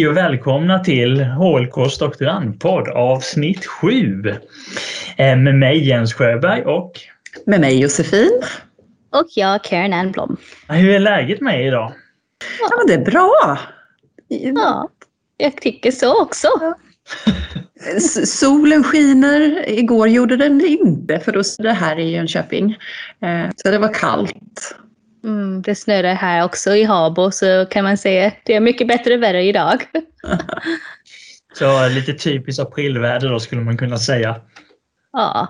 Hej 0.00 0.08
och 0.08 0.16
välkomna 0.16 0.78
till 0.78 1.20
HLKs 1.24 1.98
doktorandpodd 1.98 2.88
avsnitt 2.88 3.66
7. 3.66 4.24
Eh, 5.16 5.36
med 5.36 5.54
mig 5.54 5.88
Jens 5.88 6.14
Sjöberg 6.14 6.62
och 6.64 6.92
med 7.46 7.60
mig 7.60 7.80
Josefin. 7.80 8.42
Och 9.10 9.26
jag 9.36 9.64
Karen 9.64 9.92
Ann 9.92 10.12
Blom. 10.12 10.36
Hur 10.68 10.90
är 10.90 10.98
läget 10.98 11.40
med 11.40 11.60
er 11.60 11.66
idag? 11.66 11.92
Ja, 12.60 12.76
men 12.76 12.86
det 12.86 13.02
är 13.02 13.10
bra. 13.10 13.58
Ja, 14.28 14.88
jag 15.36 15.56
tycker 15.56 15.90
så 15.90 16.22
också. 16.22 16.48
Ja. 16.60 16.74
Solen 18.26 18.84
skiner. 18.84 19.68
Igår 19.68 20.08
gjorde 20.08 20.36
den 20.36 20.66
inte 20.66 21.20
för 21.20 21.32
då 21.32 21.42
det 21.58 21.72
här 21.72 21.98
i 21.98 22.10
Jönköping. 22.10 22.70
Eh, 23.22 23.50
så 23.56 23.70
det 23.70 23.78
var 23.78 23.94
kallt. 23.94 24.74
Mm, 25.24 25.62
det 25.62 25.74
snöade 25.74 26.08
här 26.08 26.44
också 26.44 26.74
i 26.74 26.84
Habo 26.84 27.30
så 27.30 27.66
kan 27.70 27.84
man 27.84 27.96
säga 27.96 28.32
det 28.44 28.54
är 28.54 28.60
mycket 28.60 28.88
bättre 28.88 29.16
väder 29.16 29.38
idag. 29.38 29.84
så 31.58 31.88
lite 31.88 32.12
typiskt 32.12 32.62
aprilväder 32.62 33.28
då 33.28 33.40
skulle 33.40 33.60
man 33.60 33.78
kunna 33.78 33.96
säga. 33.96 34.36
Ja. 35.12 35.48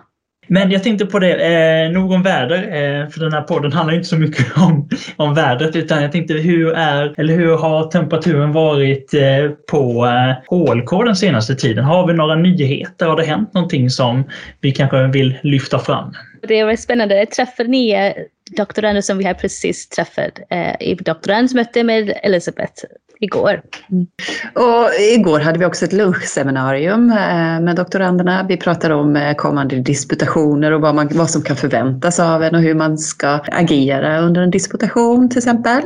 Men 0.53 0.71
jag 0.71 0.83
tänkte 0.83 1.07
på 1.07 1.19
det, 1.19 1.35
eh, 1.35 1.91
nog 1.91 2.13
om 2.13 2.23
väder, 2.23 2.63
eh, 2.63 3.09
för 3.09 3.21
den 3.21 3.33
här 3.33 3.43
podden 3.43 3.73
handlar 3.73 3.95
inte 3.95 4.09
så 4.09 4.17
mycket 4.17 4.57
om, 4.59 4.89
om 5.17 5.35
vädret 5.35 5.77
utan 5.77 6.03
jag 6.03 6.13
tänkte 6.13 6.35
hur 6.35 6.73
är, 6.73 7.15
eller 7.21 7.35
hur 7.35 7.57
har 7.57 7.91
temperaturen 7.91 8.53
varit 8.53 9.15
eh, 9.15 9.51
på 9.71 10.07
eh, 10.07 10.57
HLK 10.57 11.05
den 11.05 11.17
senaste 11.17 11.55
tiden? 11.55 11.85
Har 11.85 12.07
vi 12.07 12.15
några 12.15 12.35
nyheter? 12.35 13.07
Har 13.07 13.17
det 13.17 13.25
hänt 13.25 13.55
någonting 13.55 13.91
som 13.91 14.25
vi 14.61 14.73
kanske 14.73 15.07
vill 15.07 15.39
lyfta 15.43 15.79
fram? 15.79 16.15
Det 16.43 16.65
var 16.65 16.77
spännande. 16.77 17.17
Jag 17.17 17.31
träffade 17.31 17.69
nya 17.69 18.15
doktorander 18.57 19.03
som 19.03 19.19
vi 19.19 19.25
har 19.25 19.35
precis 19.35 19.89
träffat 19.89 20.39
eh, 20.51 20.83
i 20.83 20.95
doktorandsmöte 20.95 21.85
med 21.85 22.19
Elisabeth 22.23 22.85
igår. 23.21 23.63
Mm. 23.91 24.07
Och 24.55 24.89
igår 25.15 25.41
hade 25.41 25.59
vi 25.59 25.65
också 25.65 25.85
ett 25.85 25.93
lunchseminarium 25.93 27.11
eh, 27.11 27.61
med 27.61 27.77
doktoranderna. 27.77 28.47
Vi 28.49 28.57
pratade 28.57 28.95
om 28.95 29.17
eh, 29.17 29.35
kommande 29.35 29.77
disputationer 29.77 30.73
och 30.73 30.81
vad, 30.81 30.95
man, 30.95 31.09
vad 31.13 31.31
som 31.31 31.43
kan 31.43 31.57
förväntas 31.57 32.21
av 32.21 32.43
en 32.43 32.55
och 32.55 32.61
hur 32.61 32.75
man 32.75 32.99
ska 32.99 33.29
agera 33.53 34.21
under 34.21 34.43
en 34.43 34.51
disputation 34.51 35.29
till 35.29 35.39
exempel. 35.39 35.83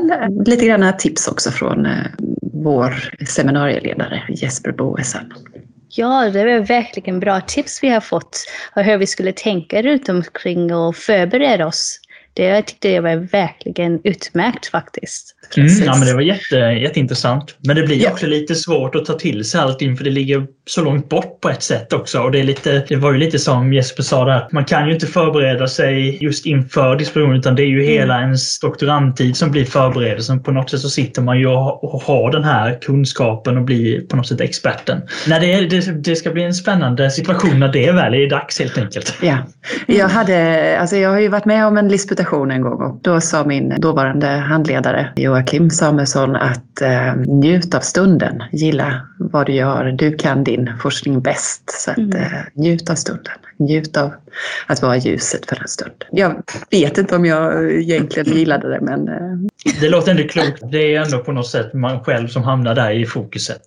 Lite 0.47 0.67
grann 0.67 0.97
tips 0.99 1.29
också 1.29 1.51
från 1.51 1.87
eh, 1.87 1.93
vår 2.53 2.95
seminarieledare 3.27 4.23
Jesper 4.29 4.73
Boesen. 4.73 5.33
Ja, 5.97 6.31
det 6.31 6.45
var 6.45 6.67
verkligen 6.67 7.21
bra 7.21 7.41
tips 7.41 7.83
vi 7.83 7.89
har 7.89 8.01
fått 8.01 8.47
och 8.77 8.83
hur 8.83 8.99
vi 8.99 9.07
skulle 9.07 9.33
tänka 9.33 9.83
runt 9.83 10.09
omkring 10.09 10.75
och 10.75 10.97
förbereda 10.97 11.67
oss 11.67 12.01
det 12.35 12.63
tyckte 12.63 12.89
jag 12.89 13.03
var 13.03 13.17
verkligen 13.17 14.01
utmärkt 14.05 14.67
faktiskt. 14.67 15.37
Mm, 15.57 15.85
ja, 15.85 15.97
men 15.97 16.09
det 16.09 16.15
var 16.15 16.21
jätte, 16.21 16.57
jätteintressant. 16.57 17.57
Men 17.67 17.77
det 17.77 17.83
blir 17.83 18.03
ja. 18.03 18.11
också 18.11 18.27
lite 18.27 18.55
svårt 18.55 18.95
att 18.95 19.05
ta 19.05 19.13
till 19.13 19.45
sig 19.45 19.61
allting 19.61 19.97
för 19.97 20.05
det 20.05 20.11
ligger 20.11 20.47
så 20.67 20.85
långt 20.85 21.09
bort 21.09 21.41
på 21.41 21.51
ett 21.51 21.63
sätt 21.63 21.93
också. 21.93 22.21
Och 22.21 22.31
det, 22.31 22.41
är 22.41 22.45
lite, 22.45 22.85
det 22.89 22.97
var 22.97 23.13
ju 23.13 23.19
lite 23.19 23.39
som 23.39 23.73
Jesper 23.73 24.03
sa 24.03 24.25
där, 24.25 24.49
man 24.53 24.65
kan 24.65 24.87
ju 24.87 24.95
inte 24.95 25.07
förbereda 25.07 25.69
sig 25.69 26.25
just 26.25 26.47
inför 26.47 26.97
disposition 26.97 27.37
utan 27.37 27.55
det 27.55 27.63
är 27.63 27.67
ju 27.67 27.85
mm. 27.85 27.89
hela 27.89 28.21
ens 28.21 28.61
doktorandtid 28.61 29.37
som 29.37 29.51
blir 29.51 29.65
förberedelsen. 29.65 30.43
På 30.43 30.51
något 30.51 30.71
sätt 30.71 30.81
så 30.81 30.91
sitter 30.91 31.23
man 31.23 31.39
ju 31.39 31.47
och 31.47 32.03
har 32.03 32.33
den 32.33 32.45
här 32.45 32.79
kunskapen 32.81 33.57
och 33.57 33.65
blir 33.65 34.01
på 34.01 34.17
något 34.17 34.29
sätt 34.29 34.41
experten. 34.41 35.01
När 35.29 35.41
det, 35.41 35.67
det, 35.67 35.93
det 36.05 36.17
ska 36.17 36.31
bli 36.31 36.43
en 36.43 36.55
spännande 36.55 37.11
situation 37.11 37.61
när 37.61 37.73
det 37.73 37.93
väl 37.93 38.15
är 38.15 38.31
dags 38.31 38.59
helt 38.59 38.79
enkelt. 38.79 39.15
Ja, 39.23 39.39
jag, 39.87 40.09
hade, 40.09 40.79
alltså 40.81 40.97
jag 40.97 41.11
har 41.11 41.21
ju 41.21 41.29
varit 41.29 41.45
med 41.45 41.67
om 41.67 41.77
en 41.77 41.89
disputation 41.89 42.51
en 42.51 42.63
gång 42.63 42.83
och 42.83 43.01
då 43.03 43.21
sa 43.21 43.45
min 43.45 43.75
dåvarande 43.81 44.27
handledare 44.27 45.09
Joakim 45.17 45.44
Samuelsson 45.71 46.37
att 46.37 46.83
eh, 46.83 47.17
njut 47.17 47.75
av 47.75 47.81
stunden, 47.81 48.43
gilla 48.53 49.01
vad 49.19 49.47
du 49.47 49.53
gör, 49.53 49.93
du 49.93 50.17
kan 50.17 50.45
din 50.45 50.71
forskning 50.83 51.21
bäst. 51.21 51.71
Så 51.71 51.91
att, 51.91 51.99
mm. 51.99 52.23
eh, 52.23 52.31
njut 52.55 52.91
av 52.91 52.95
stunden, 52.95 53.33
njut 53.57 53.97
av 53.97 54.13
att 54.67 54.83
vara 54.83 54.97
ljuset 54.97 55.47
för 55.47 55.63
en 55.63 55.69
stund. 55.69 56.05
Jag 56.11 56.43
vet 56.71 56.99
inte 56.99 57.17
om 57.17 57.25
jag 57.25 57.73
egentligen 57.73 58.39
gillade 58.39 58.69
det 58.69 58.81
men... 58.81 59.09
Eh. 59.09 59.75
Det 59.81 59.89
låter 59.89 60.11
ändå 60.11 60.29
klokt. 60.29 60.63
Det 60.73 60.95
är 60.95 61.03
ändå 61.03 61.19
på 61.19 61.33
något 61.33 61.49
sätt 61.49 61.75
man 61.75 62.05
själv 62.05 62.29
som 62.29 62.43
hamnar 62.43 62.75
där 62.75 62.91
i 62.91 63.07
fokuset. 63.07 63.63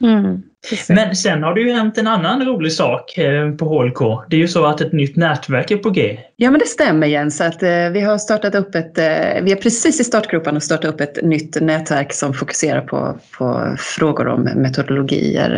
Mm. 0.00 0.42
Men 0.88 1.16
sen 1.16 1.42
har 1.42 1.54
det 1.54 1.60
ju 1.60 1.72
hänt 1.72 1.98
en 1.98 2.06
annan 2.06 2.46
rolig 2.46 2.72
sak 2.72 3.18
eh, 3.18 3.50
på 3.50 3.64
HLK. 3.64 4.28
Det 4.30 4.36
är 4.36 4.40
ju 4.40 4.48
så 4.48 4.64
att 4.64 4.80
ett 4.80 4.92
nytt 4.92 5.16
nätverk 5.16 5.70
är 5.70 5.76
på 5.76 5.90
G. 5.90 6.18
Ja 6.36 6.50
men 6.50 6.60
det 6.60 6.66
stämmer 6.66 7.06
Jens. 7.06 7.40
Att, 7.40 7.62
eh, 7.62 7.88
vi 7.92 8.00
har 8.00 8.18
startat 8.18 8.54
upp 8.54 8.74
ett, 8.74 8.98
eh, 8.98 9.42
vi 9.42 9.52
är 9.52 9.56
precis 9.56 10.00
i 10.00 10.04
startgroparna 10.04 10.56
och 10.56 10.62
startat 10.62 10.94
upp 10.94 11.00
ett 11.00 11.22
nytt 11.22 11.60
nätverk 11.60 12.12
som 12.12 12.34
fokuserar 12.34 12.80
på, 12.80 13.18
på 13.38 13.76
frågor 13.78 14.28
om 14.28 14.42
metodologier 14.42 15.52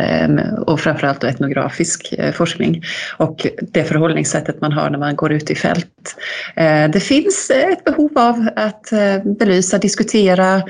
och 0.67 0.79
framförallt 0.79 1.23
etnografisk 1.23 2.13
forskning. 2.33 2.83
Och 3.17 3.47
det 3.61 3.83
förhållningssättet 3.83 4.61
man 4.61 4.71
har 4.71 4.89
när 4.89 4.99
man 4.99 5.15
går 5.15 5.31
ut 5.31 5.51
i 5.51 5.55
fält. 5.55 6.15
Det 6.93 7.03
finns 7.03 7.51
ett 7.71 7.83
behov 7.83 8.11
av 8.15 8.49
att 8.55 8.89
belysa, 9.39 9.77
diskutera 9.77 10.61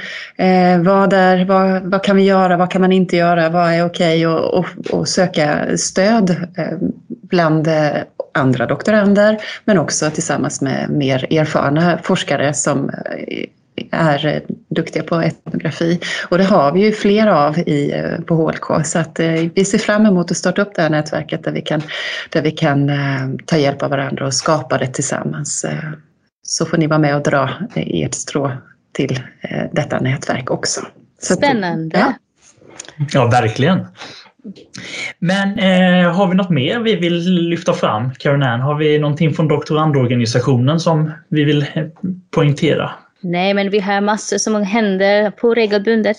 vad, 0.83 1.13
är, 1.13 1.45
vad, 1.45 1.81
vad 1.91 2.03
kan 2.03 2.17
vi 2.17 2.23
göra, 2.23 2.57
vad 2.57 2.71
kan 2.71 2.81
man 2.81 2.91
inte 2.91 3.17
göra, 3.17 3.49
vad 3.49 3.73
är 3.73 3.85
okej 3.85 4.24
och, 4.27 4.53
och, 4.53 4.65
och 4.91 5.07
söka 5.07 5.77
stöd 5.77 6.29
eh, 6.29 6.77
bland 7.07 7.67
eh, 7.67 7.91
andra 8.33 8.65
doktorander 8.65 9.37
men 9.65 9.77
också 9.77 10.09
tillsammans 10.09 10.61
med 10.61 10.89
mer 10.89 11.33
erfarna 11.33 11.99
forskare 12.03 12.53
som 12.53 12.89
eh, 12.89 13.45
är 13.91 14.41
duktiga 14.69 15.03
på 15.03 15.15
etnografi. 15.15 15.99
Och 16.29 16.37
det 16.37 16.43
har 16.43 16.71
vi 16.71 16.85
ju 16.85 16.91
flera 16.91 17.47
av 17.47 17.59
i, 17.59 18.03
på 18.25 18.35
HLK 18.35 18.85
så 18.85 18.99
att 18.99 19.19
vi 19.53 19.65
ser 19.65 19.77
fram 19.77 20.05
emot 20.05 20.31
att 20.31 20.37
starta 20.37 20.61
upp 20.61 20.75
det 20.75 20.81
här 20.81 20.89
nätverket 20.89 21.43
där 21.43 21.51
vi 21.51 21.61
kan, 21.61 21.81
där 22.29 22.41
vi 22.41 22.51
kan 22.51 22.91
ta 23.45 23.57
hjälp 23.57 23.83
av 23.83 23.89
varandra 23.89 24.25
och 24.25 24.33
skapa 24.33 24.77
det 24.77 24.87
tillsammans. 24.87 25.65
Så 26.43 26.65
får 26.65 26.77
ni 26.77 26.87
vara 26.87 26.99
med 26.99 27.15
och 27.15 27.23
dra 27.23 27.49
ert 27.75 28.13
strå 28.13 28.51
till 28.93 29.19
detta 29.71 29.99
nätverk 29.99 30.51
också. 30.51 30.81
Spännande! 31.21 31.97
Att, 31.97 32.03
ja 32.03 32.13
ja, 33.11 33.27
verkligen. 33.27 33.87
Men 35.19 35.59
eh, 35.59 36.11
har 36.11 36.27
vi 36.27 36.35
något 36.35 36.49
mer 36.49 36.79
vi 36.79 36.95
vill 36.95 37.49
lyfta 37.49 37.73
fram, 37.73 38.11
Karin 38.19 38.43
Ann? 38.43 38.61
Har 38.61 38.75
vi 38.75 38.99
någonting 38.99 39.33
från 39.33 39.47
doktorandorganisationen 39.47 40.79
som 40.79 41.11
vi 41.29 41.43
vill 41.43 41.61
eh, 41.61 41.85
poängtera? 42.35 42.91
Nej, 43.27 43.53
men 43.53 43.69
vi 43.69 43.79
har 43.79 44.01
massor 44.01 44.37
som 44.37 44.63
händer 44.63 45.31
på 45.31 45.53
regelbundet 45.53 46.17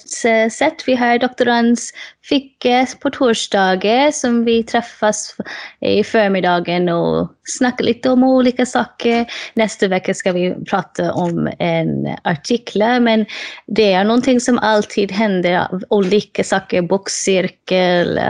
sätt. 0.52 0.82
Vi 0.86 0.94
har 0.94 1.18
doktorands 1.18 1.92
ficka 2.28 2.86
på 3.00 3.10
torsdagar 3.10 4.10
som 4.10 4.44
vi 4.44 4.62
träffas 4.62 5.36
i 5.80 6.04
förmiddagen 6.04 6.88
och 6.88 7.30
snackar 7.44 7.84
lite 7.84 8.10
om 8.10 8.24
olika 8.24 8.66
saker. 8.66 9.26
Nästa 9.54 9.88
vecka 9.88 10.14
ska 10.14 10.32
vi 10.32 10.54
prata 10.70 11.12
om 11.12 11.50
en 11.58 12.16
artikel, 12.22 13.00
men 13.00 13.26
det 13.66 13.92
är 13.92 14.04
någonting 14.04 14.40
som 14.40 14.58
alltid 14.58 15.12
händer, 15.12 15.68
olika 15.88 16.44
saker, 16.44 16.82
bokcirkel, 16.82 18.20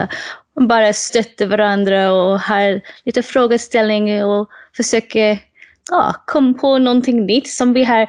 bara 0.60 0.92
stötta 0.92 1.46
varandra 1.46 2.12
och 2.12 2.40
har 2.40 2.80
lite 3.04 3.22
frågeställningar 3.22 4.24
och 4.24 4.48
försöker 4.76 5.38
ja, 5.90 6.14
komma 6.26 6.54
på 6.54 6.78
någonting 6.78 7.26
nytt 7.26 7.48
som 7.48 7.72
vi 7.72 7.84
har 7.84 8.06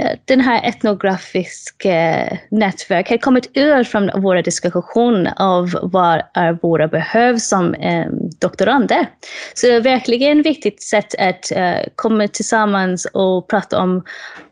Eh, 0.00 0.18
den 0.24 0.40
här 0.40 0.68
etnografiska 0.68 2.20
eh, 2.20 2.38
nätverket 2.50 3.10
har 3.10 3.18
kommit 3.18 3.50
ur 3.54 3.84
från 3.84 4.22
våra 4.22 4.42
diskussioner 4.42 5.32
av 5.36 5.78
vad 5.82 6.22
är 6.34 6.58
våra 6.62 6.88
behov 6.88 7.36
som 7.36 7.74
eh, 7.74 8.06
doktorander. 8.40 9.06
Så 9.54 9.66
det 9.66 9.72
är 9.72 9.80
verkligen 9.80 10.40
ett 10.40 10.46
viktigt 10.46 10.82
sätt 10.82 11.14
att 11.18 11.52
eh, 11.52 11.88
komma 11.96 12.28
tillsammans 12.28 13.04
och 13.04 13.48
prata 13.48 13.82
om 13.82 14.04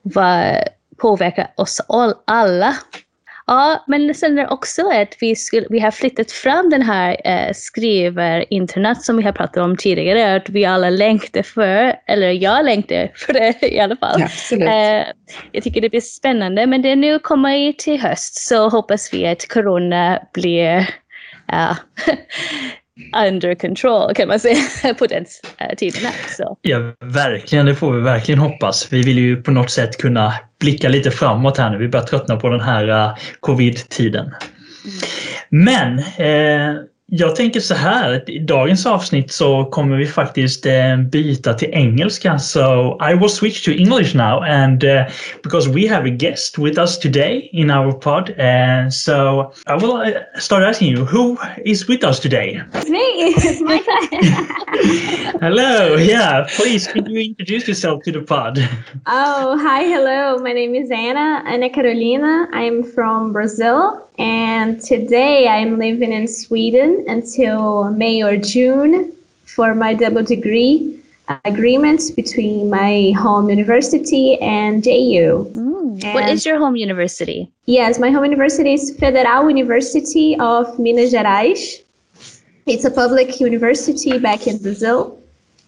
vad 0.02 0.56
påverkar 0.96 1.52
oss 1.56 1.80
all, 1.88 2.14
alla 2.24 2.76
Ja, 3.50 3.84
men 3.86 4.14
sen 4.14 4.38
är 4.38 4.42
det 4.42 4.48
också 4.48 4.90
att 4.90 5.16
vi, 5.20 5.36
skulle, 5.36 5.66
vi 5.70 5.80
har 5.80 5.90
flyttat 5.90 6.32
fram 6.32 6.70
den 6.70 6.82
här 6.82 7.16
eh, 7.24 7.52
skriver-internet 7.54 9.02
som 9.02 9.16
vi 9.16 9.22
har 9.22 9.32
pratat 9.32 9.56
om 9.56 9.76
tidigare. 9.76 10.36
Att 10.36 10.48
vi 10.48 10.64
alla 10.64 10.90
längtar 10.90 11.42
för, 11.42 11.94
eller 12.06 12.30
jag 12.30 12.64
längtar 12.64 13.10
för 13.14 13.32
det 13.32 13.54
i 13.62 13.80
alla 13.80 13.96
fall. 13.96 14.24
Ja, 14.50 14.56
eh, 14.56 15.06
jag 15.52 15.62
tycker 15.62 15.80
det 15.80 15.90
blir 15.90 16.00
spännande, 16.00 16.66
men 16.66 16.82
det 16.82 16.96
nu 16.96 17.18
kommer 17.18 17.72
till 17.72 18.00
höst 18.00 18.48
så 18.48 18.68
hoppas 18.68 19.12
vi 19.12 19.26
att 19.26 19.48
corona 19.48 20.20
blir 20.34 20.78
uh, 21.52 21.74
under 23.28 23.54
control 23.54 24.14
kan 24.14 24.28
man 24.28 24.40
säga 24.40 24.94
på 24.98 25.06
den 25.06 25.24
uh, 25.24 25.76
tiden. 25.76 26.12
Så. 26.36 26.58
Ja, 26.62 26.78
verkligen. 27.00 27.66
Det 27.66 27.74
får 27.74 27.92
vi 27.92 28.00
verkligen 28.00 28.40
hoppas. 28.40 28.92
Vi 28.92 29.02
vill 29.02 29.18
ju 29.18 29.42
på 29.42 29.50
något 29.50 29.70
sätt 29.70 29.98
kunna 29.98 30.34
blicka 30.60 30.88
lite 30.88 31.10
framåt 31.10 31.58
här 31.58 31.70
nu. 31.70 31.78
Vi 31.78 31.88
börjar 31.88 32.06
tröttna 32.06 32.36
på 32.36 32.48
den 32.48 32.60
här 32.60 32.88
uh, 32.88 33.16
covid-tiden. 33.40 34.26
Mm. 34.26 34.36
Men 35.66 35.98
eh, 35.98 36.82
Jag 37.12 37.36
tänker 37.36 37.60
så 37.60 37.74
här, 37.74 38.30
i 38.30 38.38
dagens 38.38 38.86
avsnitt 38.86 39.32
så 39.32 39.64
kommer 39.64 39.96
vi 39.96 40.06
faktiskt 40.06 40.66
uh, 40.66 40.96
byta 40.96 41.54
till 41.54 41.70
engelska. 41.72 42.38
So 42.38 42.98
I 43.10 43.14
will 43.14 43.28
switch 43.28 43.64
to 43.64 43.70
English 43.70 44.16
now 44.16 44.42
and 44.42 44.84
uh, 44.84 44.90
because 45.42 45.68
we 45.70 45.88
have 45.88 46.06
a 46.06 46.10
guest 46.10 46.58
with 46.58 46.78
us 46.78 46.98
today 46.98 47.50
in 47.52 47.70
our 47.70 47.92
pod. 47.92 48.30
Uh, 48.30 48.90
so 48.90 49.52
I 49.66 49.74
will 49.74 50.14
start 50.38 50.62
asking 50.62 50.96
you, 50.96 51.04
who 51.04 51.36
is 51.64 51.88
with 51.88 52.04
us 52.04 52.20
today? 52.20 52.62
It's 52.74 52.90
me, 52.90 52.98
it's 52.98 53.60
my 53.60 53.80
hello, 55.40 55.96
yeah, 55.96 56.46
please 56.56 56.86
can 56.86 57.10
you 57.10 57.20
introduce 57.20 57.66
yourself 57.68 58.02
to 58.04 58.12
the 58.12 58.22
pod? 58.22 58.58
Oh, 59.06 59.58
hi, 59.58 59.82
hello. 59.82 60.38
My 60.38 60.52
name 60.52 60.76
is 60.76 60.90
Anna, 60.90 61.42
Ana 61.46 61.70
Carolina. 61.70 62.46
I'm 62.52 62.84
from 62.84 63.32
Brazil 63.32 64.06
and 64.20 64.80
today 64.82 65.48
I'm 65.48 65.78
living 65.78 66.12
in 66.12 66.28
Sweden 66.28 67.04
until 67.08 67.90
May 67.90 68.22
or 68.22 68.36
June 68.36 69.12
for 69.46 69.74
my 69.74 69.94
double 69.94 70.22
degree 70.22 71.00
agreements 71.44 72.10
between 72.10 72.68
my 72.70 73.12
home 73.16 73.48
university 73.48 74.38
and 74.40 74.84
JU. 74.84 75.50
Mm. 75.54 76.04
And 76.04 76.14
what 76.14 76.28
is 76.28 76.44
your 76.44 76.58
home 76.58 76.76
university? 76.76 77.50
Yes, 77.66 77.98
my 77.98 78.10
home 78.10 78.24
university 78.24 78.74
is 78.74 78.96
Federal 78.96 79.48
University 79.48 80.36
of 80.38 80.78
Minas 80.78 81.12
Gerais. 81.12 81.82
It's 82.66 82.84
a 82.84 82.90
public 82.90 83.40
university 83.40 84.18
back 84.18 84.46
in 84.46 84.58
Brazil. 84.58 85.19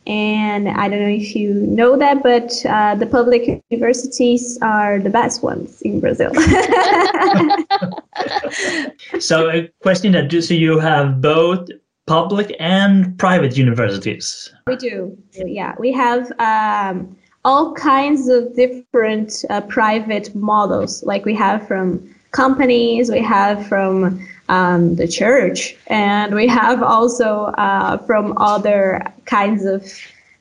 And 0.06 0.68
I 0.68 0.88
don't 0.88 1.00
know 1.00 1.08
if 1.08 1.36
you 1.36 1.54
know 1.54 1.96
that, 1.96 2.22
but 2.22 2.52
uh, 2.66 2.94
the 2.96 3.06
public 3.06 3.62
universities 3.70 4.58
are 4.60 4.98
the 4.98 5.10
best 5.10 5.44
ones 5.44 5.80
in 5.82 6.00
Brazil. 6.00 6.34
so, 9.20 9.48
a 9.48 9.68
question 9.80 10.10
that 10.12 10.32
so 10.42 10.54
you 10.54 10.80
have 10.80 11.20
both 11.20 11.68
public 12.06 12.54
and 12.58 13.16
private 13.18 13.56
universities? 13.56 14.52
We 14.66 14.76
do. 14.76 15.16
Yeah, 15.34 15.74
we 15.78 15.92
have 15.92 16.32
um, 16.40 17.16
all 17.44 17.74
kinds 17.74 18.28
of 18.28 18.54
different 18.54 19.44
uh, 19.50 19.60
private 19.62 20.34
models, 20.34 21.02
like 21.04 21.24
we 21.24 21.34
have 21.34 21.66
from 21.66 22.14
companies, 22.32 23.10
we 23.10 23.22
have 23.22 23.66
from 23.66 24.26
um, 24.52 24.96
the 24.96 25.08
church, 25.08 25.74
and 25.86 26.34
we 26.34 26.46
have 26.46 26.82
also 26.82 27.46
uh, 27.56 27.96
from 28.06 28.36
other 28.36 29.02
kinds 29.24 29.64
of 29.64 29.82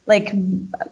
like 0.06 0.34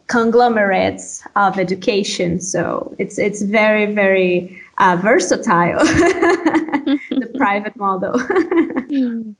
conglomerates 0.07 1.21
of 1.35 1.59
education. 1.59 2.39
So 2.39 2.95
it's 2.97 3.19
it's 3.19 3.41
very 3.41 3.93
very 3.93 4.57
uh, 4.77 4.97
versatile, 5.01 5.79
the 5.83 7.31
private 7.37 7.75
model. 7.75 8.15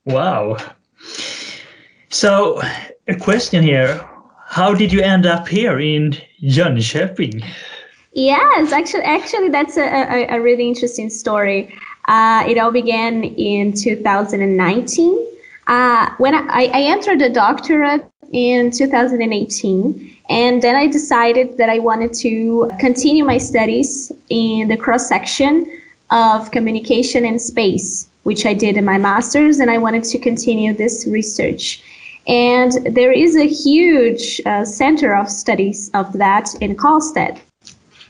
wow. 0.03 0.57
So 2.09 2.61
a 3.07 3.15
question 3.15 3.63
here: 3.63 4.05
How 4.47 4.73
did 4.73 4.91
you 4.91 5.01
end 5.01 5.25
up 5.25 5.47
here 5.47 5.79
in 5.79 6.17
Jönköping? 6.43 7.45
Yes, 8.13 8.73
actually, 8.73 9.03
actually, 9.03 9.49
that's 9.49 9.77
a, 9.77 9.83
a, 9.83 10.37
a 10.37 10.41
really 10.41 10.67
interesting 10.67 11.09
story. 11.09 11.73
Uh, 12.09 12.43
it 12.47 12.57
all 12.57 12.71
began 12.71 13.23
in 13.23 13.71
2019 13.71 15.27
uh, 15.67 16.09
when 16.17 16.33
I, 16.33 16.63
I 16.73 16.81
entered 16.81 17.19
the 17.19 17.29
doctorate 17.29 18.03
in 18.31 18.71
2018. 18.71 20.17
And 20.27 20.61
then 20.61 20.75
I 20.75 20.87
decided 20.87 21.57
that 21.57 21.69
I 21.69 21.77
wanted 21.77 22.13
to 22.15 22.71
continue 22.79 23.23
my 23.23 23.37
studies 23.37 24.11
in 24.29 24.67
the 24.67 24.75
cross 24.75 25.07
section 25.07 25.81
of 26.09 26.49
communication 26.49 27.25
and 27.25 27.39
space, 27.39 28.09
which 28.23 28.43
I 28.47 28.55
did 28.55 28.75
in 28.75 28.85
my 28.85 28.97
master's, 28.97 29.59
and 29.59 29.69
I 29.69 29.77
wanted 29.77 30.03
to 30.05 30.17
continue 30.17 30.73
this 30.73 31.05
research. 31.07 31.83
And 32.27 32.71
there 32.95 33.11
is 33.11 33.35
a 33.35 33.47
huge 33.47 34.41
uh, 34.47 34.65
center 34.65 35.15
of 35.15 35.29
studies 35.29 35.91
of 35.93 36.11
that 36.13 36.49
in 36.59 36.75
Karlstad. 36.75 37.39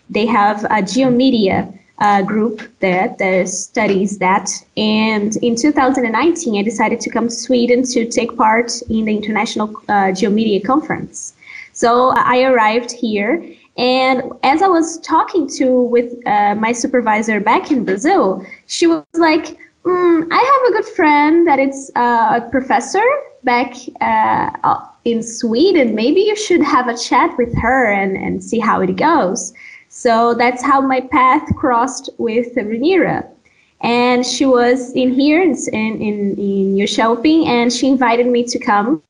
They 0.09 0.25
have 0.25 0.65
a 0.69 0.81
geomedia 0.81 1.73
uh, 1.99 2.21
group 2.21 2.61
there 2.79 3.15
that 3.19 3.49
studies 3.49 4.17
that. 4.19 4.49
And 4.77 5.35
in 5.37 5.55
2019, 5.55 6.57
I 6.57 6.63
decided 6.63 6.99
to 7.01 7.09
come 7.09 7.27
to 7.27 7.33
Sweden 7.33 7.83
to 7.83 8.05
take 8.05 8.35
part 8.37 8.71
in 8.89 9.05
the 9.05 9.15
International 9.15 9.69
uh, 9.89 10.11
Geomedia 10.11 10.61
Conference. 10.65 11.33
So 11.73 12.13
I 12.15 12.43
arrived 12.43 12.91
here. 12.91 13.45
And 13.77 14.33
as 14.43 14.61
I 14.61 14.67
was 14.67 14.99
talking 14.99 15.47
to 15.57 15.81
with 15.83 16.13
uh, 16.27 16.55
my 16.55 16.73
supervisor 16.73 17.39
back 17.39 17.71
in 17.71 17.85
Brazil, 17.85 18.45
she 18.67 18.87
was 18.87 19.05
like, 19.13 19.57
mm, 19.85 20.27
I 20.31 20.41
have 20.51 20.71
a 20.71 20.81
good 20.81 20.93
friend 20.95 21.47
that 21.47 21.59
is 21.59 21.89
uh, 21.95 22.41
a 22.41 22.49
professor 22.49 23.03
back 23.43 23.73
uh, 24.01 24.85
in 25.05 25.23
Sweden. 25.23 25.95
Maybe 25.95 26.21
you 26.21 26.35
should 26.35 26.61
have 26.61 26.87
a 26.87 26.97
chat 26.97 27.37
with 27.37 27.57
her 27.57 27.85
and, 27.85 28.17
and 28.17 28.43
see 28.43 28.59
how 28.59 28.81
it 28.81 28.95
goes. 28.97 29.53
So 29.89 30.35
that's 30.35 30.63
how 30.63 30.79
my 30.81 31.01
path 31.01 31.43
crossed 31.55 32.09
with 32.19 32.55
Renira. 32.55 33.27
And 33.81 34.25
she 34.25 34.45
was 34.45 34.91
in 34.93 35.13
here 35.13 35.41
in, 35.41 35.55
in, 35.73 36.35
in 36.37 36.75
Jönköping 36.75 37.47
and 37.47 37.73
she 37.73 37.87
invited 37.87 38.27
me 38.27 38.43
to 38.43 38.59
come 38.59 39.01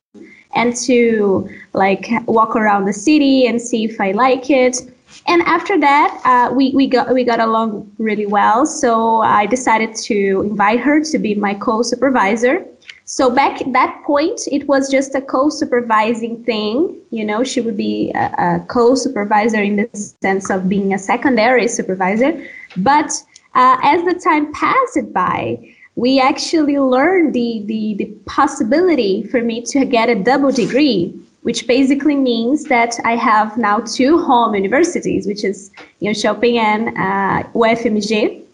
and 0.54 0.74
to 0.76 1.48
like 1.74 2.08
walk 2.26 2.56
around 2.56 2.86
the 2.86 2.92
city 2.92 3.46
and 3.46 3.60
see 3.60 3.84
if 3.84 4.00
I 4.00 4.12
like 4.12 4.50
it. 4.50 4.78
And 5.26 5.42
after 5.42 5.78
that, 5.80 6.20
uh, 6.24 6.54
we, 6.54 6.72
we 6.74 6.86
got 6.86 7.12
we 7.12 7.24
got 7.24 7.40
along 7.40 7.90
really 7.98 8.26
well. 8.26 8.64
So 8.64 9.20
I 9.20 9.46
decided 9.46 9.94
to 9.96 10.42
invite 10.42 10.80
her 10.80 11.02
to 11.04 11.18
be 11.18 11.34
my 11.34 11.54
co-supervisor. 11.54 12.64
So 13.12 13.28
back 13.28 13.60
at 13.60 13.72
that 13.72 14.04
point, 14.04 14.40
it 14.52 14.68
was 14.68 14.88
just 14.88 15.16
a 15.16 15.20
co-supervising 15.20 16.44
thing. 16.44 16.96
You 17.10 17.24
know, 17.24 17.42
she 17.42 17.60
would 17.60 17.76
be 17.76 18.12
a, 18.14 18.26
a 18.38 18.64
co-supervisor 18.68 19.60
in 19.60 19.74
the 19.74 19.88
sense 20.22 20.48
of 20.48 20.68
being 20.68 20.94
a 20.94 20.98
secondary 20.98 21.66
supervisor. 21.66 22.40
But 22.76 23.10
uh, 23.56 23.78
as 23.82 24.04
the 24.04 24.14
time 24.14 24.52
passed 24.52 25.12
by, 25.12 25.58
we 25.96 26.20
actually 26.20 26.78
learned 26.78 27.34
the, 27.34 27.64
the, 27.66 27.94
the 27.94 28.04
possibility 28.26 29.24
for 29.24 29.42
me 29.42 29.60
to 29.62 29.84
get 29.84 30.08
a 30.08 30.14
double 30.14 30.52
degree, 30.52 31.12
which 31.42 31.66
basically 31.66 32.14
means 32.14 32.62
that 32.66 32.94
I 33.04 33.16
have 33.16 33.58
now 33.58 33.80
two 33.80 34.22
home 34.22 34.54
universities, 34.54 35.26
which 35.26 35.42
is 35.42 35.72
Jönköping 36.00 36.58
and 36.58 36.88
uh, 36.90 37.48
UFMG 37.54 38.44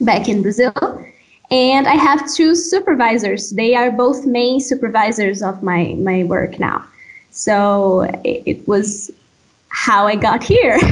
back 0.00 0.30
in 0.30 0.40
Brazil. 0.40 0.72
And 1.52 1.86
I 1.86 1.96
have 1.96 2.32
two 2.32 2.54
supervisors. 2.54 3.50
They 3.50 3.74
are 3.74 3.90
both 3.90 4.24
main 4.24 4.58
supervisors 4.58 5.42
of 5.42 5.62
my, 5.62 5.94
my 5.98 6.24
work 6.24 6.58
now. 6.58 6.82
So 7.30 8.02
it, 8.24 8.42
it 8.46 8.66
was 8.66 9.10
how 9.68 10.06
I 10.06 10.16
got 10.16 10.42
here. 10.42 10.78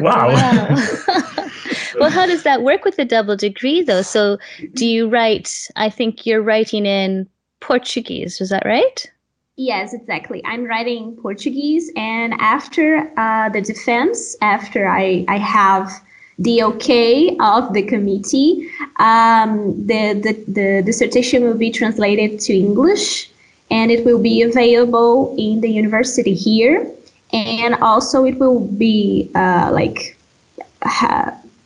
wow. 0.00 0.28
wow. 0.28 0.68
well, 1.98 2.10
how 2.10 2.26
does 2.26 2.44
that 2.44 2.62
work 2.62 2.84
with 2.84 2.94
the 2.96 3.04
double 3.04 3.36
degree, 3.36 3.82
though? 3.82 4.02
So, 4.02 4.38
do 4.74 4.86
you 4.86 5.08
write? 5.08 5.68
I 5.76 5.90
think 5.90 6.24
you're 6.24 6.42
writing 6.42 6.86
in 6.86 7.28
Portuguese. 7.60 8.40
Is 8.40 8.50
that 8.50 8.64
right? 8.64 9.10
Yes, 9.56 9.94
exactly. 9.94 10.42
I'm 10.44 10.64
writing 10.64 11.16
Portuguese, 11.22 11.90
and 11.96 12.34
after 12.34 13.12
uh, 13.16 13.48
the 13.50 13.60
defense, 13.60 14.36
after 14.40 14.88
I 14.88 15.24
I 15.28 15.38
have 15.38 15.92
the 16.42 16.62
okay 16.62 17.36
of 17.40 17.72
the 17.72 17.82
committee, 17.82 18.68
um, 18.98 19.86
the, 19.86 20.14
the 20.24 20.32
the 20.48 20.82
dissertation 20.84 21.44
will 21.44 21.56
be 21.56 21.70
translated 21.70 22.40
to 22.40 22.52
English, 22.52 23.30
and 23.70 23.90
it 23.90 24.04
will 24.04 24.18
be 24.18 24.42
available 24.42 25.34
in 25.38 25.60
the 25.60 25.70
university 25.70 26.34
here, 26.34 26.90
and 27.32 27.74
also 27.76 28.24
it 28.24 28.38
will 28.38 28.60
be 28.60 29.30
uh, 29.34 29.70
like. 29.72 30.16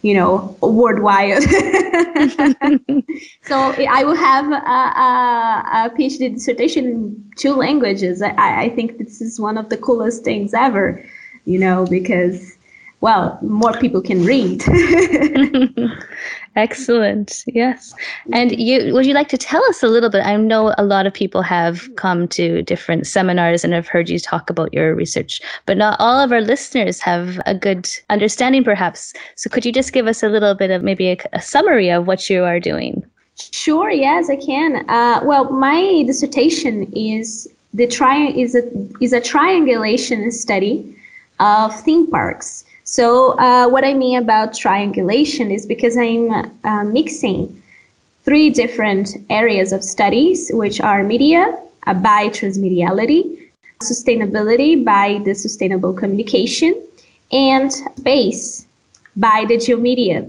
You 0.02 0.14
know, 0.14 0.56
worldwide. 0.60 1.42
so 3.42 3.56
I 3.90 4.04
will 4.04 4.14
have 4.14 4.46
a, 4.52 4.54
a, 4.54 5.64
a, 5.72 5.90
PhD 5.98 6.34
dissertation 6.34 6.84
in 6.84 7.30
two 7.36 7.54
languages. 7.54 8.22
I, 8.22 8.34
I 8.36 8.68
think 8.68 8.98
this 8.98 9.20
is 9.20 9.40
one 9.40 9.58
of 9.58 9.68
the 9.68 9.76
coolest 9.76 10.22
things 10.22 10.54
ever, 10.54 11.04
you 11.44 11.58
know, 11.58 11.86
because 11.86 12.55
well, 13.00 13.38
more 13.42 13.72
people 13.74 14.00
can 14.00 14.24
read. 14.24 14.62
Excellent. 16.56 17.44
Yes. 17.46 17.94
And 18.32 18.58
you 18.58 18.94
would 18.94 19.04
you 19.04 19.12
like 19.12 19.28
to 19.28 19.36
tell 19.36 19.62
us 19.64 19.82
a 19.82 19.88
little 19.88 20.08
bit? 20.08 20.24
I 20.24 20.36
know 20.36 20.74
a 20.78 20.84
lot 20.84 21.06
of 21.06 21.12
people 21.12 21.42
have 21.42 21.94
come 21.96 22.26
to 22.28 22.62
different 22.62 23.06
seminars 23.06 23.62
and 23.62 23.74
have 23.74 23.86
heard 23.86 24.08
you 24.08 24.18
talk 24.18 24.48
about 24.48 24.72
your 24.72 24.94
research, 24.94 25.42
but 25.66 25.76
not 25.76 26.00
all 26.00 26.18
of 26.18 26.32
our 26.32 26.40
listeners 26.40 26.98
have 27.00 27.38
a 27.44 27.54
good 27.54 27.88
understanding 28.08 28.64
perhaps. 28.64 29.12
So 29.34 29.50
could 29.50 29.66
you 29.66 29.72
just 29.72 29.92
give 29.92 30.06
us 30.06 30.22
a 30.22 30.30
little 30.30 30.54
bit 30.54 30.70
of 30.70 30.82
maybe 30.82 31.08
a, 31.08 31.18
a 31.34 31.42
summary 31.42 31.90
of 31.90 32.06
what 32.06 32.30
you 32.30 32.42
are 32.44 32.58
doing? 32.58 33.04
Sure, 33.36 33.90
yes, 33.90 34.30
I 34.30 34.36
can. 34.36 34.88
Uh, 34.88 35.20
well, 35.22 35.50
my 35.50 36.04
dissertation 36.06 36.90
is 36.94 37.46
the 37.74 37.86
tri- 37.86 38.30
is 38.30 38.54
a 38.54 38.62
is 39.02 39.12
a 39.12 39.20
triangulation 39.20 40.32
study 40.32 40.96
of 41.38 41.78
theme 41.82 42.06
parks. 42.10 42.64
So 42.88 43.32
uh, 43.32 43.68
what 43.68 43.84
I 43.84 43.94
mean 43.94 44.16
about 44.18 44.54
triangulation 44.54 45.50
is 45.50 45.66
because 45.66 45.96
I'm 45.96 46.30
uh, 46.62 46.84
mixing 46.84 47.60
three 48.24 48.48
different 48.48 49.10
areas 49.28 49.72
of 49.72 49.82
studies, 49.82 50.52
which 50.54 50.80
are 50.80 51.02
media, 51.02 51.58
uh, 51.88 51.94
by 51.94 52.28
transmediality, 52.28 53.50
sustainability 53.82 54.84
by 54.84 55.20
the 55.24 55.34
sustainable 55.34 55.92
communication, 55.92 56.80
and 57.32 57.72
space 57.72 58.68
by 59.16 59.44
the 59.48 59.58
geomedia, 59.58 60.24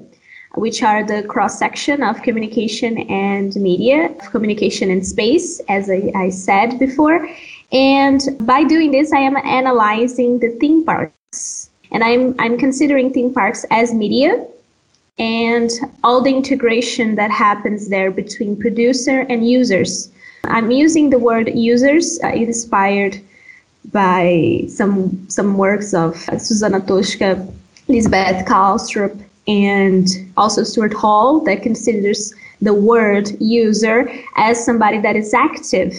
which 0.55 0.81
are 0.81 1.03
the 1.05 1.21
cross 1.27 1.59
section 1.59 2.01
of 2.01 2.23
communication 2.23 2.97
and 3.11 3.55
media, 3.57 4.07
of 4.19 4.31
communication 4.31 4.89
and 4.89 5.05
space, 5.05 5.61
as 5.69 5.91
I, 5.91 6.11
I 6.15 6.29
said 6.29 6.79
before. 6.79 7.29
And 7.71 8.19
by 8.41 8.63
doing 8.63 8.89
this, 8.89 9.13
I 9.13 9.19
am 9.19 9.37
analyzing 9.37 10.39
the 10.39 10.57
theme 10.59 10.83
parks. 10.83 11.66
And 11.91 12.03
I'm, 12.03 12.35
I'm 12.39 12.57
considering 12.57 13.13
theme 13.13 13.33
parks 13.33 13.65
as 13.71 13.93
media 13.93 14.45
and 15.19 15.71
all 16.03 16.21
the 16.21 16.35
integration 16.35 17.15
that 17.15 17.31
happens 17.31 17.89
there 17.89 18.11
between 18.11 18.55
producer 18.55 19.21
and 19.29 19.47
users. 19.47 20.11
I'm 20.45 20.71
using 20.71 21.09
the 21.09 21.19
word 21.19 21.49
users 21.53 22.19
uh, 22.23 22.27
inspired 22.27 23.19
by 23.91 24.63
some 24.67 25.29
some 25.29 25.57
works 25.57 25.93
of 25.93 26.15
Susana 26.37 26.81
Tosca, 26.81 27.47
Lisbeth 27.87 28.45
Klastrup, 28.45 29.19
and 29.47 30.07
also 30.35 30.63
Stuart 30.63 30.93
Hall 30.93 31.39
that 31.41 31.63
considers 31.63 32.33
the 32.61 32.73
word 32.73 33.29
user 33.39 34.11
as 34.35 34.63
somebody 34.63 34.99
that 34.99 35.15
is 35.15 35.33
active 35.33 35.93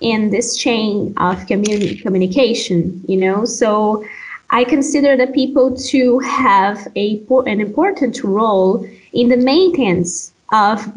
in 0.00 0.30
this 0.30 0.56
chain 0.56 1.14
of 1.18 1.38
communi- 1.46 2.00
communication, 2.02 3.02
you 3.06 3.16
know. 3.16 3.44
So 3.44 4.04
I 4.52 4.64
consider 4.64 5.16
the 5.16 5.28
people 5.28 5.76
to 5.76 6.18
have 6.20 6.88
a 6.96 7.22
an 7.46 7.60
important 7.60 8.24
role 8.24 8.86
in 9.12 9.28
the 9.28 9.36
maintenance 9.36 10.32
of 10.52 10.92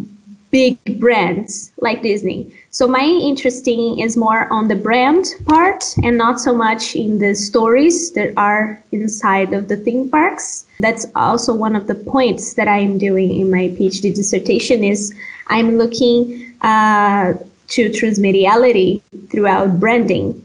big 0.50 1.00
brands 1.00 1.72
like 1.80 2.02
Disney. 2.04 2.52
So 2.70 2.88
my 2.88 3.04
interesting 3.04 4.00
is 4.00 4.18
more 4.18 4.52
on 4.52 4.68
the 4.68 4.76
brand 4.76 5.26
part 5.46 5.84
and 6.04 6.18
not 6.18 6.40
so 6.40 6.54
much 6.54 6.96
in 6.96 7.20
the 7.20 7.34
stories 7.36 8.12
that 8.14 8.34
are 8.38 8.82
inside 8.92 9.54
of 9.54 9.68
the 9.68 9.78
theme 9.78 10.10
parks. 10.10 10.66
That's 10.80 11.08
also 11.16 11.54
one 11.54 11.76
of 11.76 11.88
the 11.88 11.96
points 11.96 12.54
that 12.54 12.68
I'm 12.68 12.98
doing 12.98 13.40
in 13.40 13.50
my 13.52 13.70
PhD 13.70 14.14
dissertation 14.16 14.84
is 14.84 15.14
I'm 15.48 15.78
looking 15.78 16.54
uh, 16.62 17.34
to 17.70 17.90
transmediality 17.90 19.02
throughout 19.30 19.80
branding 19.80 20.43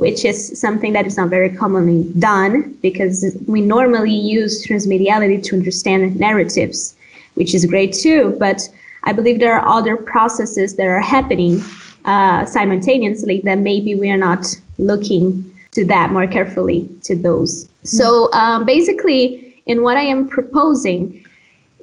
which 0.00 0.24
is 0.24 0.58
something 0.58 0.94
that 0.94 1.06
is 1.06 1.18
not 1.18 1.28
very 1.28 1.50
commonly 1.50 2.10
done 2.18 2.72
because 2.80 3.36
we 3.46 3.60
normally 3.60 4.14
use 4.14 4.66
transmediality 4.66 5.42
to 5.42 5.54
understand 5.54 6.18
narratives, 6.18 6.96
which 7.34 7.54
is 7.54 7.66
great 7.66 7.92
too. 7.92 8.34
But 8.38 8.66
I 9.04 9.12
believe 9.12 9.40
there 9.40 9.54
are 9.58 9.78
other 9.78 9.98
processes 9.98 10.76
that 10.76 10.86
are 10.86 11.00
happening 11.00 11.62
uh, 12.06 12.46
simultaneously 12.46 13.42
that 13.44 13.58
maybe 13.58 13.94
we 13.94 14.10
are 14.10 14.16
not 14.16 14.46
looking 14.78 15.44
to 15.72 15.84
that 15.84 16.10
more 16.10 16.26
carefully 16.26 16.88
to 17.02 17.14
those. 17.14 17.68
So 17.84 18.32
um, 18.32 18.64
basically, 18.64 19.62
in 19.66 19.82
what 19.82 19.98
I 19.98 20.02
am 20.14 20.28
proposing 20.28 21.26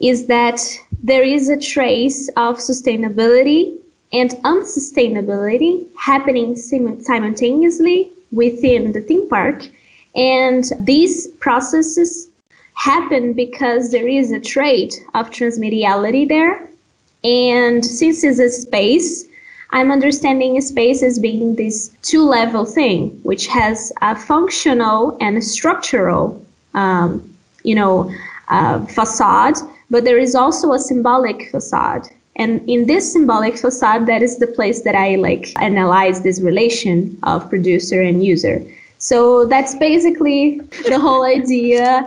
is 0.02 0.26
that 0.26 0.60
there 1.04 1.24
is 1.24 1.50
a 1.50 1.60
trace 1.60 2.30
of 2.30 2.58
sustainability 2.58 3.78
and 4.14 4.32
unsustainability 4.44 5.86
happening 5.98 6.56
sim- 6.56 7.02
simultaneously 7.02 8.12
within 8.32 8.92
the 8.92 9.02
theme 9.02 9.28
park. 9.30 9.68
And 10.16 10.64
these 10.80 11.28
processes 11.40 12.30
happen 12.74 13.34
because 13.34 13.92
there 13.92 14.08
is 14.08 14.32
a 14.32 14.40
trait 14.40 15.04
of 15.16 15.30
transmediality 15.30 16.28
there. 16.28 16.68
And 17.24 17.86
since 17.86 18.24
it's 18.24 18.40
a 18.40 18.50
space, 18.50 19.26
I'm 19.72 19.92
understanding 19.92 20.60
space 20.62 21.04
as 21.04 21.20
being 21.20 21.56
this 21.56 21.92
two 22.02 22.24
level 22.24 22.66
thing, 22.66 23.20
which 23.24 23.48
has 23.48 23.92
a 24.02 24.16
functional 24.16 25.18
and 25.20 25.38
a 25.38 25.42
structural, 25.42 26.42
um, 26.74 27.36
you 27.64 27.76
know, 27.76 28.14
uh, 28.48 28.86
facade, 28.86 29.56
but 29.90 30.06
there 30.06 30.18
is 30.18 30.36
also 30.36 30.72
a 30.72 30.80
symbolic 30.80 31.50
facade. 31.52 32.08
And 32.38 32.68
in 32.70 32.86
this 32.86 33.12
symbolic 33.12 33.58
facade, 33.58 34.06
that 34.08 34.22
is 34.22 34.38
the 34.38 34.48
place 34.48 34.84
that 34.84 34.96
I 34.96 35.16
like 35.16 35.54
analyze 35.62 36.22
this 36.22 36.40
relation 36.40 37.18
of 37.24 37.50
producer 37.50 38.02
and 38.02 38.24
user. 38.24 38.64
So 39.00 39.46
that's 39.46 39.76
basically 39.76 40.60
the 40.88 41.00
whole 41.00 41.24
idea 41.24 42.06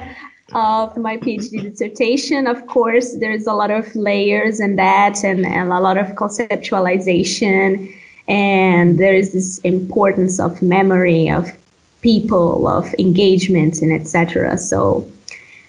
of 0.53 0.97
my 0.97 1.17
PhD 1.17 1.63
dissertation. 1.63 2.47
Of 2.47 2.67
course, 2.67 3.17
there's 3.17 3.47
a 3.47 3.53
lot 3.53 3.71
of 3.71 3.95
layers 3.95 4.61
in 4.61 4.77
that 4.77 5.23
and, 5.25 5.45
and 5.45 5.73
a 5.73 5.81
lot 5.81 5.99
of 5.99 6.07
conceptualization. 6.09 7.95
And 8.29 8.99
there 8.99 9.15
is 9.15 9.33
this 9.33 9.59
importance 9.59 10.39
of 10.39 10.63
memory, 10.63 11.29
of 11.29 11.51
people, 12.03 12.69
of 12.69 12.95
engagement, 12.99 13.83
and 13.83 13.93
etc. 13.93 14.57
So 14.59 15.11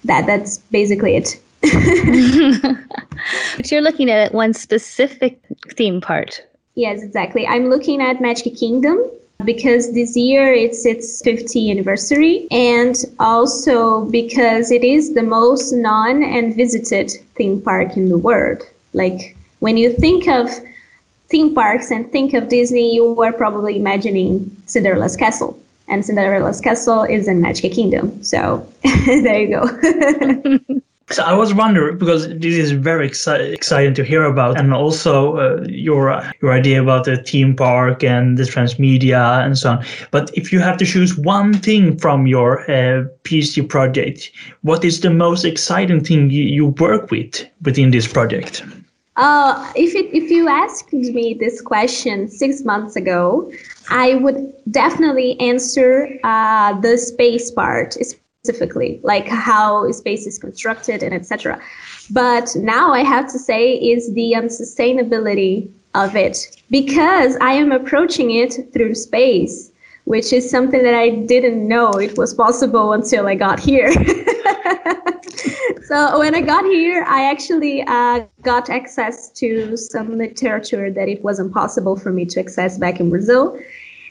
that 0.05 0.27
that's 0.27 0.59
basically 0.71 1.15
it. 1.15 1.40
But 1.61 3.71
you're 3.71 3.81
looking 3.81 4.09
at 4.09 4.33
one 4.33 4.53
specific 4.53 5.39
theme 5.75 6.01
part. 6.01 6.41
Yes, 6.75 7.03
exactly. 7.03 7.45
I'm 7.45 7.69
looking 7.69 8.01
at 8.01 8.21
Magic 8.21 8.55
Kingdom 8.55 8.99
because 9.45 9.93
this 9.93 10.15
year 10.15 10.53
it's 10.53 10.85
its 10.85 11.21
50th 11.23 11.69
anniversary 11.69 12.47
and 12.51 12.95
also 13.19 14.05
because 14.05 14.71
it 14.71 14.83
is 14.83 15.13
the 15.13 15.23
most 15.23 15.73
known 15.73 16.23
and 16.23 16.55
visited 16.55 17.11
theme 17.35 17.61
park 17.61 17.97
in 17.97 18.09
the 18.09 18.17
world. 18.17 18.63
Like 18.93 19.35
when 19.59 19.77
you 19.77 19.93
think 19.93 20.27
of 20.27 20.49
theme 21.29 21.53
parks 21.53 21.91
and 21.91 22.11
think 22.11 22.33
of 22.33 22.49
Disney, 22.49 22.93
you 22.93 23.21
are 23.21 23.33
probably 23.33 23.77
imagining 23.77 24.55
Cinderella's 24.65 25.15
castle. 25.15 25.57
And 25.87 26.05
Cinderella's 26.05 26.61
castle 26.61 27.03
is 27.03 27.27
in 27.27 27.41
Magic 27.41 27.73
Kingdom. 27.73 28.23
So 28.23 28.65
there 29.05 29.41
you 29.41 29.49
go. 29.49 30.81
So 31.11 31.23
I 31.23 31.33
was 31.33 31.53
wondering 31.53 31.97
because 31.97 32.27
this 32.29 32.55
is 32.55 32.71
very 32.71 33.09
exci- 33.09 33.53
exciting 33.53 33.93
to 33.95 34.03
hear 34.03 34.23
about, 34.23 34.59
and 34.59 34.73
also 34.73 35.37
uh, 35.37 35.65
your 35.67 36.21
your 36.41 36.53
idea 36.53 36.81
about 36.81 37.05
the 37.05 37.17
theme 37.17 37.55
park 37.55 38.03
and 38.03 38.37
the 38.37 38.43
transmedia 38.43 39.43
and 39.45 39.57
so 39.57 39.71
on. 39.71 39.85
But 40.11 40.31
if 40.33 40.51
you 40.53 40.59
have 40.59 40.77
to 40.77 40.85
choose 40.85 41.17
one 41.17 41.53
thing 41.53 41.97
from 41.97 42.27
your 42.27 42.61
uh, 42.71 43.05
PhD 43.23 43.67
project, 43.67 44.31
what 44.61 44.85
is 44.85 45.01
the 45.01 45.09
most 45.09 45.43
exciting 45.45 46.03
thing 46.03 46.29
you, 46.29 46.43
you 46.43 46.67
work 46.67 47.11
with 47.11 47.45
within 47.63 47.91
this 47.91 48.07
project? 48.07 48.63
Uh, 49.17 49.71
if 49.75 49.93
it, 49.93 50.07
if 50.15 50.31
you 50.31 50.47
asked 50.47 50.93
me 50.93 51.33
this 51.33 51.61
question 51.61 52.29
six 52.29 52.63
months 52.63 52.95
ago, 52.95 53.51
I 53.89 54.15
would 54.15 54.53
definitely 54.71 55.37
answer 55.39 56.07
uh, 56.23 56.79
the 56.79 56.97
space 56.97 57.51
part, 57.51 57.97
specifically, 58.43 58.99
like 59.03 59.27
how 59.27 59.91
space 59.91 60.25
is 60.25 60.39
constructed 60.39 61.03
and 61.03 61.13
etc. 61.13 61.61
But 62.09 62.55
now 62.55 62.91
I 62.91 63.03
have 63.03 63.31
to 63.31 63.37
say 63.37 63.75
is 63.75 64.11
the 64.15 64.33
unsustainability 64.35 65.69
of 65.93 66.15
it 66.15 66.57
because 66.71 67.35
I 67.39 67.51
am 67.51 67.71
approaching 67.71 68.31
it 68.31 68.73
through 68.73 68.95
space, 68.95 69.71
which 70.05 70.33
is 70.33 70.49
something 70.49 70.81
that 70.81 70.95
I 70.95 71.09
didn't 71.09 71.67
know 71.67 71.91
it 71.91 72.17
was 72.17 72.33
possible 72.33 72.93
until 72.93 73.27
I 73.27 73.35
got 73.35 73.59
here. 73.59 73.91
so 75.83 76.17
when 76.17 76.33
I 76.33 76.41
got 76.41 76.65
here, 76.65 77.05
I 77.07 77.29
actually 77.29 77.83
uh, 77.83 78.21
got 78.41 78.71
access 78.71 79.29
to 79.33 79.77
some 79.77 80.17
literature 80.17 80.89
that 80.89 81.07
it 81.07 81.23
wasn't 81.23 81.53
possible 81.53 81.95
for 81.95 82.11
me 82.11 82.25
to 82.25 82.39
access 82.39 82.79
back 82.79 82.99
in 82.99 83.11
Brazil 83.11 83.59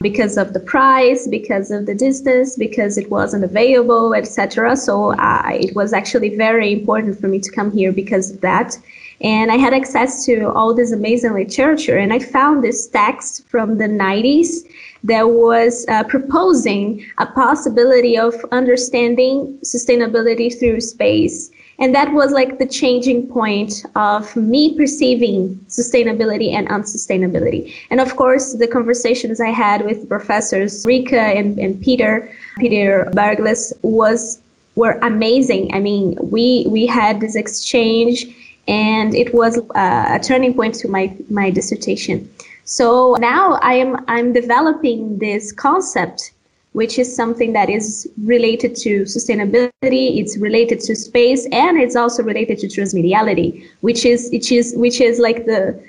because 0.03 0.39
of 0.39 0.55
the 0.55 0.61
price, 0.61 1.29
because 1.29 1.71
of 1.71 1.85
the 1.85 1.95
distance, 1.95 2.57
because 2.57 2.97
it 2.97 3.11
wasn't 3.11 3.45
available, 3.45 4.15
etc. 4.15 4.75
So 4.75 5.13
uh, 5.13 5.43
it 5.53 5.77
was 5.77 5.93
actually 5.93 6.37
very 6.37 6.73
important 6.73 7.21
for 7.21 7.29
me 7.29 7.39
to 7.41 7.51
come 7.51 7.71
here 7.71 7.93
because 7.93 8.31
of 8.31 8.41
that. 8.41 8.79
And 9.21 9.53
I 9.53 9.57
had 9.57 9.75
access 9.75 10.25
to 10.25 10.51
all 10.53 10.73
this 10.73 10.93
amazing 10.93 11.35
literature, 11.35 11.99
and 11.99 12.15
I 12.15 12.19
found 12.19 12.65
this 12.65 12.89
text 12.89 13.47
from 13.49 13.77
the 13.77 13.85
90s 13.85 14.67
that 15.05 15.29
was 15.29 15.85
uh, 15.89 16.05
proposing 16.05 17.05
a 17.19 17.27
possibility 17.27 18.17
of 18.17 18.35
understanding 18.53 19.59
sustainability 19.63 20.59
through 20.59 20.81
space 20.81 21.51
and 21.81 21.95
that 21.95 22.13
was 22.13 22.31
like 22.31 22.59
the 22.59 22.67
changing 22.67 23.27
point 23.27 23.85
of 23.97 24.37
me 24.37 24.77
perceiving 24.77 25.57
sustainability 25.69 26.53
and 26.53 26.69
unsustainability. 26.69 27.75
And 27.91 28.01
of 28.01 28.17
course, 28.17 28.55
the 28.55 28.69
conversations 28.69 29.41
I 29.41 29.49
had 29.49 29.87
with 29.87 30.09
professors 30.09 30.85
Rika 30.87 31.21
and, 31.21 31.59
and 31.59 31.81
Peter, 31.81 32.31
Peter 32.59 33.11
Berglez 33.15 33.73
was 33.83 34.41
were 34.77 34.99
amazing. 35.03 35.75
I 35.75 35.81
mean, 35.81 36.17
we 36.21 36.67
we 36.69 36.87
had 36.87 37.21
this 37.21 37.35
exchange 37.35 38.27
and 38.69 39.15
it 39.15 39.35
was 39.35 39.59
uh, 39.75 40.07
a 40.11 40.21
turning 40.23 40.55
point 40.55 40.75
to 40.77 40.89
my 40.89 41.17
my 41.31 41.51
dissertation. 41.51 42.31
So 42.65 43.17
now 43.19 43.59
I 43.63 43.75
am 43.75 44.05
I'm 44.07 44.33
developing 44.33 45.19
this 45.19 45.51
concept 45.51 46.33
which 46.73 46.99
is 46.99 47.15
something 47.15 47.53
that 47.53 47.69
is 47.69 48.09
related 48.23 48.77
to 48.77 49.03
sustainability 49.03 50.21
it's 50.21 50.37
related 50.39 50.81
to 50.81 50.95
space 50.95 51.47
and 51.53 51.79
it's 51.81 51.97
also 51.97 52.23
related 52.23 52.59
to 52.59 52.67
transmediality 52.67 53.67
which 53.81 54.05
is 54.05 54.31
which 54.33 54.53
is 54.53 54.75
which 54.77 55.01
is 55.01 55.19
like 55.19 55.47
the 55.47 55.81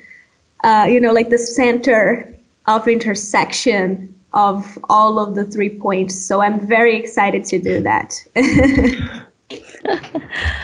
uh, 0.63 0.85
you 0.89 0.99
know 0.99 1.11
like 1.11 1.29
the 1.29 1.37
center 1.37 2.27
of 2.67 2.87
intersection 2.87 4.13
of 4.33 4.79
all 4.89 5.19
of 5.19 5.35
the 5.35 5.43
three 5.43 5.69
points. 5.69 6.15
So 6.15 6.41
i'm 6.41 6.65
very 6.65 6.95
excited 6.95 7.43
to 7.45 7.59
do 7.59 7.81
that 7.81 8.15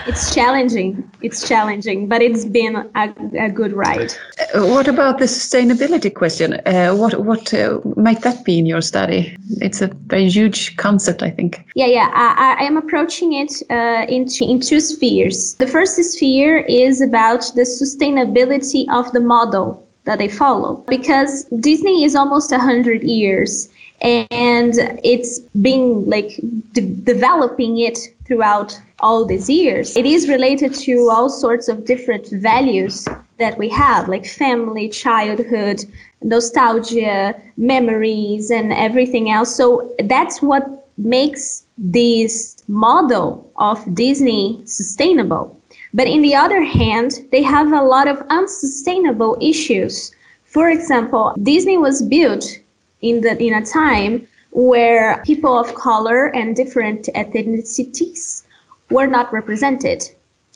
it's 0.07 0.33
challenging. 0.33 1.09
It's 1.21 1.47
challenging, 1.47 2.07
but 2.07 2.21
it's 2.21 2.45
been 2.45 2.75
a, 2.75 3.13
a 3.39 3.49
good 3.49 3.73
ride. 3.73 4.13
Uh, 4.53 4.65
what 4.67 4.87
about 4.87 5.19
the 5.19 5.25
sustainability 5.25 6.13
question? 6.13 6.53
Uh, 6.65 6.93
what 6.95 7.23
what 7.23 7.53
uh, 7.53 7.79
might 7.95 8.21
that 8.21 8.43
be 8.45 8.59
in 8.59 8.65
your 8.65 8.81
study? 8.81 9.35
It's 9.61 9.81
a 9.81 9.87
very 10.07 10.29
huge 10.29 10.77
concept, 10.77 11.23
I 11.23 11.31
think. 11.31 11.65
Yeah, 11.75 11.87
yeah. 11.87 12.11
I, 12.13 12.57
I 12.59 12.63
am 12.63 12.77
approaching 12.77 13.33
it 13.33 13.51
uh, 13.69 14.05
in, 14.07 14.27
in 14.41 14.59
two 14.59 14.79
spheres. 14.79 15.55
The 15.55 15.67
first 15.67 15.95
sphere 16.03 16.59
is 16.59 17.01
about 17.01 17.41
the 17.55 17.63
sustainability 17.63 18.85
of 18.91 19.11
the 19.13 19.19
model 19.19 19.87
that 20.05 20.19
they 20.19 20.29
follow 20.29 20.83
because 20.87 21.43
Disney 21.59 22.05
is 22.05 22.15
almost 22.15 22.49
100 22.51 23.03
years 23.03 23.69
and 24.01 24.73
it's 25.03 25.39
been 25.61 26.05
like 26.05 26.39
de- 26.73 26.93
developing 27.03 27.79
it 27.79 27.97
throughout 28.25 28.79
all 28.99 29.25
these 29.25 29.49
years. 29.49 29.95
It 29.95 30.05
is 30.05 30.27
related 30.27 30.73
to 30.75 31.09
all 31.09 31.29
sorts 31.29 31.67
of 31.67 31.85
different 31.85 32.27
values 32.29 33.07
that 33.37 33.57
we 33.57 33.69
have, 33.69 34.07
like 34.07 34.25
family, 34.25 34.89
childhood, 34.89 35.85
nostalgia, 36.21 37.35
memories, 37.57 38.51
and 38.51 38.73
everything 38.73 39.29
else. 39.31 39.55
So 39.55 39.95
that's 40.05 40.41
what 40.41 40.87
makes 40.97 41.65
this 41.77 42.63
model 42.67 43.49
of 43.57 43.83
Disney 43.95 44.61
sustainable. 44.65 45.59
But 45.93 46.07
in 46.07 46.21
the 46.21 46.35
other 46.35 46.63
hand, 46.63 47.25
they 47.31 47.43
have 47.43 47.71
a 47.71 47.83
lot 47.83 48.07
of 48.07 48.21
unsustainable 48.29 49.37
issues. 49.41 50.11
For 50.43 50.69
example, 50.69 51.35
Disney 51.43 51.77
was 51.77 52.01
built 52.01 52.59
in 53.01 53.21
the 53.21 53.37
in 53.41 53.53
a 53.53 53.65
time 53.65 54.27
where 54.51 55.21
people 55.25 55.57
of 55.57 55.73
color 55.75 56.27
and 56.35 56.55
different 56.55 57.09
ethnicities 57.15 58.43
were 58.89 59.07
not 59.07 59.31
represented. 59.31 60.09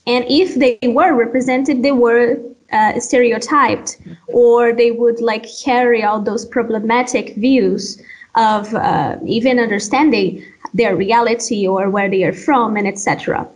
And 0.07 0.25
if 0.27 0.55
they 0.55 0.79
were 0.87 1.13
represented, 1.13 1.83
they 1.83 1.91
were 1.91 2.39
uh, 2.71 2.99
stereotyped 2.99 3.97
or 4.27 4.73
they 4.73 4.91
would 4.91 5.21
like 5.21 5.45
carry 5.63 6.03
all 6.03 6.21
those 6.21 6.45
problematic 6.45 7.35
views 7.35 8.01
of 8.35 8.73
uh, 8.73 9.17
even 9.25 9.59
understanding 9.59 10.43
their 10.73 10.95
reality 10.95 11.67
or 11.67 11.89
where 11.89 12.09
they 12.09 12.23
are 12.23 12.33
from 12.33 12.77
and 12.77 12.87
etc. 12.87 13.47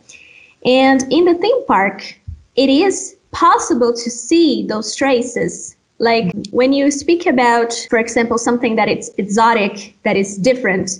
And 0.65 1.01
in 1.11 1.25
the 1.25 1.35
theme 1.35 1.65
park, 1.65 2.19
it 2.55 2.69
is 2.69 3.15
possible 3.31 3.93
to 3.93 4.09
see 4.09 4.65
those 4.67 4.95
traces. 4.95 5.74
Like 5.99 6.33
when 6.51 6.73
you 6.73 6.91
speak 6.91 7.25
about, 7.25 7.73
for 7.89 7.99
example, 7.99 8.37
something 8.37 8.75
that 8.75 8.89
it's 8.89 9.09
exotic, 9.17 9.95
that 10.03 10.17
is 10.17 10.37
different, 10.37 10.99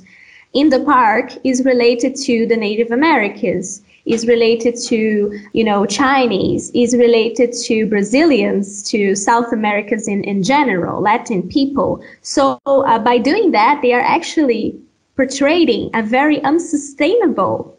in 0.54 0.70
the 0.70 0.80
park 0.80 1.34
is 1.44 1.66
related 1.66 2.16
to 2.16 2.46
the 2.48 2.56
Native 2.56 2.92
Americans, 2.92 3.82
is 4.06 4.26
related 4.26 4.78
to, 4.88 5.38
you 5.52 5.64
know, 5.64 5.86
Chinese, 5.86 6.72
is 6.74 6.96
related 6.96 7.52
to 7.64 7.88
Brazilians, 7.88 8.84
to 8.84 9.16
South 9.16 9.52
Americans 9.52 10.08
in, 10.08 10.24
in 10.24 10.44
general, 10.44 11.02
Latin 11.02 11.48
people. 11.50 12.02
So 12.22 12.60
uh, 12.66 13.00
by 13.00 13.18
doing 13.18 13.52
that, 13.52 13.82
they 13.82 13.94
are 13.94 14.02
actually 14.02 14.80
portraying 15.18 15.90
a 15.94 16.04
very 16.04 16.42
unsustainable 16.44 17.78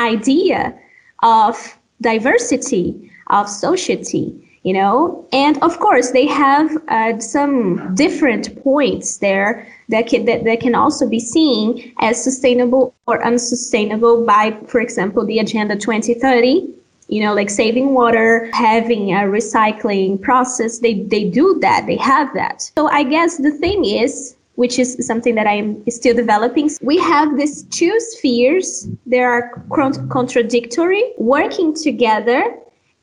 idea 0.00 0.78
of 1.22 1.78
diversity, 2.02 3.10
of 3.28 3.48
society 3.48 4.47
you 4.68 4.74
know 4.74 5.26
and 5.32 5.54
of 5.62 5.78
course 5.78 6.10
they 6.10 6.26
have 6.26 6.68
uh, 6.88 7.18
some 7.18 7.94
different 7.94 8.44
points 8.62 9.16
there 9.26 9.66
that 9.88 10.06
can 10.06 10.26
that, 10.26 10.44
that 10.44 10.60
can 10.60 10.74
also 10.74 11.08
be 11.08 11.18
seen 11.18 11.94
as 12.00 12.22
sustainable 12.22 12.94
or 13.06 13.24
unsustainable 13.24 14.26
by 14.26 14.44
for 14.66 14.80
example 14.86 15.24
the 15.24 15.38
agenda 15.38 15.74
2030 15.74 16.68
you 17.08 17.22
know 17.22 17.32
like 17.34 17.48
saving 17.48 17.94
water 17.94 18.50
having 18.52 19.12
a 19.12 19.22
recycling 19.38 20.20
process 20.20 20.80
they 20.80 20.94
they 21.14 21.24
do 21.24 21.58
that 21.60 21.84
they 21.86 21.96
have 21.96 22.28
that 22.34 22.70
so 22.76 22.88
i 22.88 23.02
guess 23.02 23.38
the 23.38 23.54
thing 23.64 23.86
is 23.86 24.36
which 24.56 24.76
is 24.80 24.96
something 25.06 25.36
that 25.36 25.46
I'm 25.46 25.88
still 25.88 26.16
developing. 26.16 26.68
We 26.82 26.98
have 26.98 27.36
these 27.36 27.62
two 27.78 27.94
spheres. 28.00 28.88
They 29.06 29.20
are 29.20 29.62
contradictory, 30.10 31.12
working 31.16 31.76
together 31.76 32.58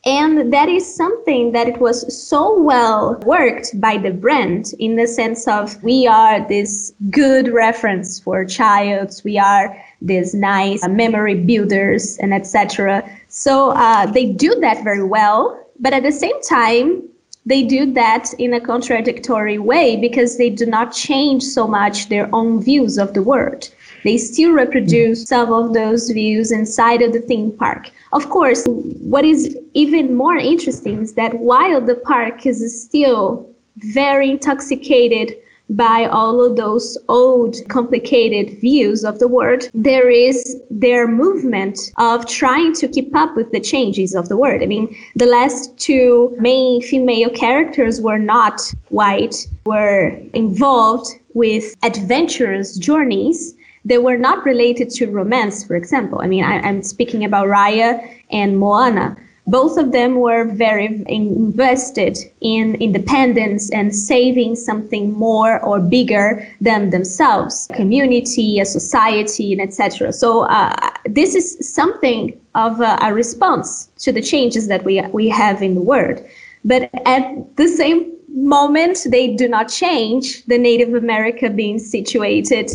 and 0.06 0.54
that 0.54 0.70
is 0.70 0.96
something 0.96 1.52
that 1.54 1.68
it 1.68 1.80
was 1.80 2.16
so 2.16 2.62
well 2.62 3.16
worked 3.26 3.80
by 3.82 3.98
the 3.98 4.12
brand 4.12 4.74
in 4.78 4.98
the 4.98 5.08
sense 5.08 5.48
of 5.48 5.82
we 5.84 6.06
are 6.06 6.48
this 6.48 6.94
good 7.10 7.48
reference 7.48 8.20
for 8.20 8.46
childs, 8.46 9.24
we 9.24 9.40
are 9.40 9.76
these 10.02 10.36
nice 10.36 10.88
memory 10.88 11.34
builders 11.34 12.18
and 12.20 12.36
etc. 12.36 13.04
So 13.30 13.72
uh, 13.72 14.06
they 14.06 14.32
do 14.32 14.54
that 14.60 14.84
very 14.84 15.04
well, 15.04 15.60
but 15.80 15.94
at 15.94 16.04
the 16.04 16.12
same 16.12 16.40
time, 16.44 17.02
they 17.48 17.64
do 17.64 17.92
that 17.94 18.32
in 18.38 18.54
a 18.54 18.62
contradictory 18.62 19.58
way 19.58 19.96
because 19.96 20.38
they 20.38 20.50
do 20.52 20.66
not 20.68 20.94
change 20.94 21.44
so 21.44 21.68
much 21.68 22.10
their 22.10 22.30
own 22.34 22.62
views 22.62 22.98
of 22.98 23.14
the 23.14 23.24
world. 23.24 23.70
They 24.06 24.18
still 24.20 24.52
reproduce 24.52 25.24
mm-hmm. 25.24 25.36
some 25.36 25.52
of 25.52 25.74
those 25.74 26.12
views 26.12 26.52
inside 26.52 27.02
of 27.02 27.12
the 27.12 27.20
theme 27.20 27.52
park. 27.52 27.90
Of 28.14 28.30
course, 28.30 28.64
what 28.68 29.26
is 29.26 29.58
even 29.74 30.16
more 30.16 30.38
interesting 30.38 31.02
is 31.02 31.14
that 31.14 31.40
while 31.40 31.82
the 31.82 31.96
park 31.96 32.46
is 32.46 32.60
still 32.84 33.50
very 33.78 34.30
intoxicated 34.30 35.36
by 35.72 36.06
all 36.06 36.46
of 36.46 36.56
those 36.56 36.96
old, 37.10 37.56
complicated 37.68 38.62
views 38.62 39.04
of 39.04 39.18
the 39.18 39.28
world, 39.28 39.68
there 39.74 40.08
is 40.12 40.62
their 40.70 41.08
movement 41.08 41.80
of 41.98 42.28
trying 42.28 42.74
to 42.74 42.88
keep 42.88 43.16
up 43.16 43.36
with 43.36 43.52
the 43.52 43.60
changes 43.60 44.14
of 44.14 44.30
the 44.30 44.38
world. 44.38 44.62
I 44.62 44.68
mean, 44.68 44.96
the 45.16 45.26
last 45.26 45.76
two 45.80 46.36
main 46.40 46.84
female 46.84 47.32
characters 47.32 48.00
were 48.00 48.20
not 48.20 48.62
white, 48.90 49.48
were 49.66 50.10
involved 50.36 51.08
with 51.34 51.76
adventurous 51.82 52.78
journeys 52.78 53.55
they 53.86 54.00
were 54.00 54.18
not 54.18 54.44
related 54.44 54.90
to 54.90 55.06
romance, 55.06 55.64
for 55.64 55.76
example. 55.76 56.20
I 56.22 56.28
mean, 56.28 56.44
I, 56.44 56.68
am 56.68 56.82
speaking 56.82 57.24
about 57.24 57.48
Raya 57.48 58.02
and 58.32 58.58
Moana. 58.58 59.16
Both 59.48 59.78
of 59.78 59.92
them 59.92 60.16
were 60.16 60.46
very 60.46 61.04
invested 61.08 62.18
in 62.42 62.74
independence 62.76 63.70
and 63.70 63.96
saving 63.96 64.56
something 64.56 65.14
more 65.14 65.64
or 65.64 65.80
bigger 65.80 66.48
than 66.62 66.90
themselves, 66.90 67.68
a 67.70 67.76
community, 67.76 68.60
a 68.60 68.66
society, 68.66 69.54
and 69.54 69.62
etc. 69.62 70.12
So 70.14 70.46
uh, 70.46 70.76
this 71.06 71.36
is 71.36 71.58
something 71.62 72.36
of 72.56 72.82
a, 72.82 72.98
a 73.04 73.14
response 73.14 73.92
to 74.00 74.12
the 74.12 74.22
changes 74.22 74.68
that 74.68 74.84
we 74.84 75.00
we 75.14 75.30
have 75.30 75.62
in 75.62 75.76
the 75.76 75.82
world. 75.82 76.26
But 76.64 76.90
at 77.06 77.56
the 77.56 77.68
same 77.68 78.12
moment, 78.28 79.06
they 79.12 79.36
do 79.36 79.48
not 79.48 79.70
change 79.70 80.44
the 80.46 80.58
Native 80.58 80.96
America 80.96 81.52
being 81.52 81.78
situated 81.78 82.72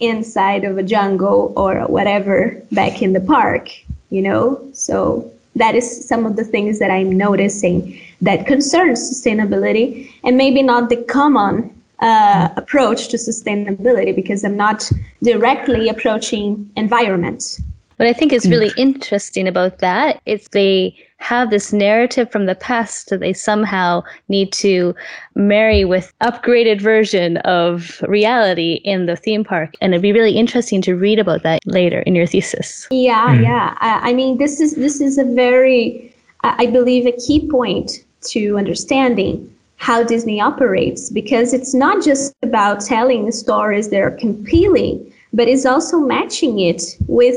inside 0.00 0.64
of 0.64 0.78
a 0.78 0.82
jungle 0.82 1.52
or 1.56 1.80
whatever 1.86 2.60
back 2.72 3.02
in 3.02 3.12
the 3.12 3.20
park, 3.20 3.70
you 4.10 4.22
know? 4.22 4.60
So 4.72 5.30
that 5.56 5.74
is 5.74 6.08
some 6.08 6.24
of 6.26 6.36
the 6.36 6.44
things 6.44 6.78
that 6.78 6.90
I'm 6.90 7.16
noticing 7.16 8.00
that 8.20 8.46
concerns 8.46 9.00
sustainability 9.00 10.12
and 10.24 10.36
maybe 10.36 10.62
not 10.62 10.88
the 10.88 10.96
common 11.04 11.74
uh, 12.00 12.48
approach 12.56 13.08
to 13.08 13.16
sustainability 13.16 14.14
because 14.14 14.44
I'm 14.44 14.56
not 14.56 14.90
directly 15.22 15.88
approaching 15.88 16.70
environment. 16.76 17.58
What 17.98 18.06
I 18.06 18.12
think 18.12 18.32
is 18.32 18.48
really 18.48 18.70
interesting 18.76 19.48
about 19.48 19.78
that 19.80 20.20
is 20.24 20.46
they 20.52 20.96
have 21.16 21.50
this 21.50 21.72
narrative 21.72 22.30
from 22.30 22.46
the 22.46 22.54
past 22.54 23.10
that 23.10 23.18
they 23.18 23.32
somehow 23.32 24.04
need 24.28 24.52
to 24.52 24.94
marry 25.34 25.84
with 25.84 26.12
upgraded 26.20 26.80
version 26.80 27.38
of 27.38 28.00
reality 28.06 28.74
in 28.84 29.06
the 29.06 29.16
theme 29.16 29.42
park. 29.42 29.74
And 29.80 29.92
it'd 29.92 30.02
be 30.02 30.12
really 30.12 30.36
interesting 30.36 30.80
to 30.82 30.94
read 30.94 31.18
about 31.18 31.42
that 31.42 31.60
later 31.66 32.02
in 32.02 32.14
your 32.14 32.26
thesis. 32.26 32.86
Yeah, 32.92 33.36
mm. 33.36 33.42
yeah. 33.42 33.76
I, 33.80 34.10
I 34.10 34.12
mean, 34.14 34.38
this 34.38 34.60
is 34.60 34.76
this 34.76 35.00
is 35.00 35.18
a 35.18 35.24
very, 35.24 36.14
I 36.44 36.66
believe, 36.66 37.04
a 37.04 37.12
key 37.26 37.48
point 37.50 38.04
to 38.30 38.56
understanding 38.56 39.52
how 39.78 40.04
Disney 40.04 40.40
operates 40.40 41.10
because 41.10 41.52
it's 41.52 41.74
not 41.74 42.04
just 42.04 42.32
about 42.44 42.80
telling 42.80 43.32
stories 43.32 43.90
that 43.90 44.00
are 44.00 44.12
compelling, 44.12 45.12
but 45.32 45.48
it's 45.48 45.66
also 45.66 45.98
matching 45.98 46.60
it 46.60 46.96
with 47.08 47.36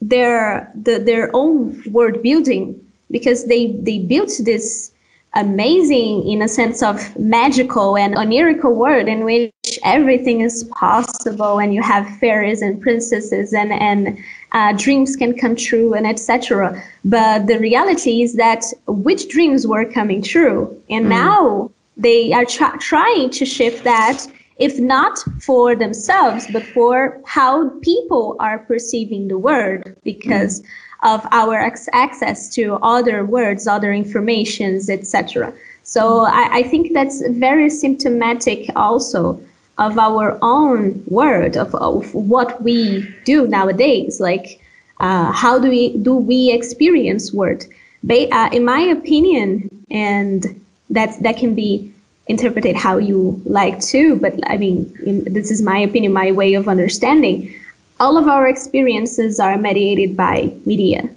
their 0.00 0.70
the, 0.74 0.98
their 0.98 1.30
own 1.34 1.82
world 1.90 2.22
building 2.22 2.80
because 3.10 3.46
they 3.46 3.72
they 3.80 3.98
built 3.98 4.32
this 4.44 4.92
amazing 5.34 6.26
in 6.26 6.40
a 6.42 6.48
sense 6.48 6.82
of 6.82 7.16
magical 7.18 7.96
and 7.96 8.14
onirical 8.14 8.74
world 8.74 9.06
in 9.06 9.22
which 9.22 9.52
everything 9.84 10.40
is 10.40 10.64
possible 10.64 11.58
and 11.58 11.74
you 11.74 11.82
have 11.82 12.08
fairies 12.18 12.62
and 12.62 12.80
princesses 12.80 13.52
and 13.52 13.72
and 13.72 14.18
uh, 14.52 14.72
dreams 14.72 15.14
can 15.14 15.36
come 15.36 15.54
true 15.54 15.92
and 15.92 16.06
etc 16.06 16.82
but 17.04 17.46
the 17.46 17.58
reality 17.58 18.22
is 18.22 18.34
that 18.34 18.64
which 18.86 19.28
dreams 19.28 19.66
were 19.66 19.84
coming 19.84 20.22
true 20.22 20.82
and 20.88 21.04
mm. 21.06 21.10
now 21.10 21.70
they 21.98 22.32
are 22.32 22.44
tra- 22.44 22.78
trying 22.78 23.28
to 23.28 23.44
shift 23.44 23.84
that 23.84 24.26
if 24.58 24.78
not 24.78 25.18
for 25.40 25.74
themselves 25.74 26.46
but 26.52 26.62
for 26.62 27.20
how 27.24 27.68
people 27.80 28.36
are 28.40 28.58
perceiving 28.60 29.28
the 29.28 29.38
world 29.38 29.82
because 30.04 30.60
mm 30.60 30.66
of 31.02 31.26
our 31.30 31.58
access 31.92 32.48
to 32.48 32.74
other 32.82 33.24
words, 33.24 33.66
other 33.66 33.92
informations, 33.92 34.88
etc. 34.90 35.52
So 35.82 36.24
I, 36.24 36.48
I, 36.58 36.62
think 36.62 36.92
that's 36.92 37.22
very 37.28 37.70
symptomatic 37.70 38.70
also 38.74 39.40
of 39.78 39.98
our 39.98 40.38
own 40.42 41.04
world 41.06 41.56
of, 41.56 41.74
of 41.74 42.12
what 42.14 42.62
we 42.62 43.08
do 43.24 43.46
nowadays. 43.46 44.20
Like 44.20 44.60
uh, 45.00 45.30
how 45.32 45.58
do 45.58 45.68
we 45.68 45.96
do 45.98 46.16
we 46.16 46.50
experience 46.50 47.32
word? 47.32 47.66
Ba- 48.02 48.34
uh, 48.34 48.48
in 48.52 48.64
my 48.64 48.80
opinion, 48.80 49.68
and 49.90 50.60
that 50.90 51.22
that 51.22 51.36
can 51.36 51.54
be 51.54 51.92
interpreted 52.28 52.76
how 52.76 52.98
you 52.98 53.40
like 53.44 53.80
to, 53.80 54.16
but 54.16 54.34
I 54.50 54.56
mean 54.56 54.92
in, 55.04 55.32
this 55.32 55.50
is 55.50 55.62
my 55.62 55.78
opinion, 55.78 56.12
my 56.12 56.32
way 56.32 56.54
of 56.54 56.68
understanding. 56.68 57.54
All 57.98 58.18
of 58.18 58.28
our 58.28 58.46
experiences 58.46 59.40
are 59.40 59.56
mediated 59.56 60.16
by 60.16 60.52
media 60.64 61.08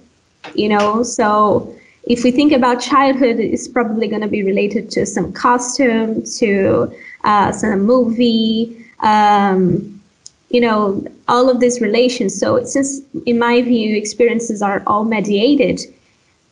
you 0.56 0.70
know? 0.70 1.04
So 1.04 1.76
if 2.06 2.24
we 2.24 2.32
think 2.32 2.52
about 2.52 2.80
childhood 2.82 3.40
it's 3.40 3.68
probably 3.68 4.08
going 4.08 4.22
to 4.22 4.28
be 4.28 4.44
related 4.44 4.90
to 4.92 5.06
some 5.06 5.32
costume 5.34 6.24
to 6.38 6.92
uh, 7.24 7.52
some 7.52 7.82
movie 7.82 8.86
um, 9.02 10.02
you 10.50 10.60
know 10.60 11.06
all 11.28 11.50
of 11.50 11.60
these 11.60 11.80
relations. 11.80 12.40
So 12.40 12.64
since 12.64 13.02
in 13.26 13.38
my 13.38 13.62
view 13.62 13.96
experiences 13.96 14.62
are 14.62 14.82
all 14.88 15.06
mediated 15.06 15.82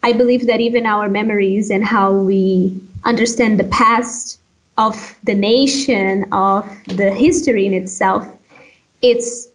i 0.03 0.13
believe 0.13 0.45
that 0.45 0.59
even 0.59 0.85
our 0.85 1.09
memories 1.09 1.71
and 1.71 1.83
how 1.83 2.13
we 2.13 2.79
understand 3.05 3.59
the 3.59 3.63
past 3.65 4.39
of 4.77 5.15
the 5.23 5.33
nation 5.33 6.25
of 6.31 6.63
the 6.87 7.11
history 7.11 7.65
in 7.65 7.73
itself 7.73 8.27
it's 9.01 9.47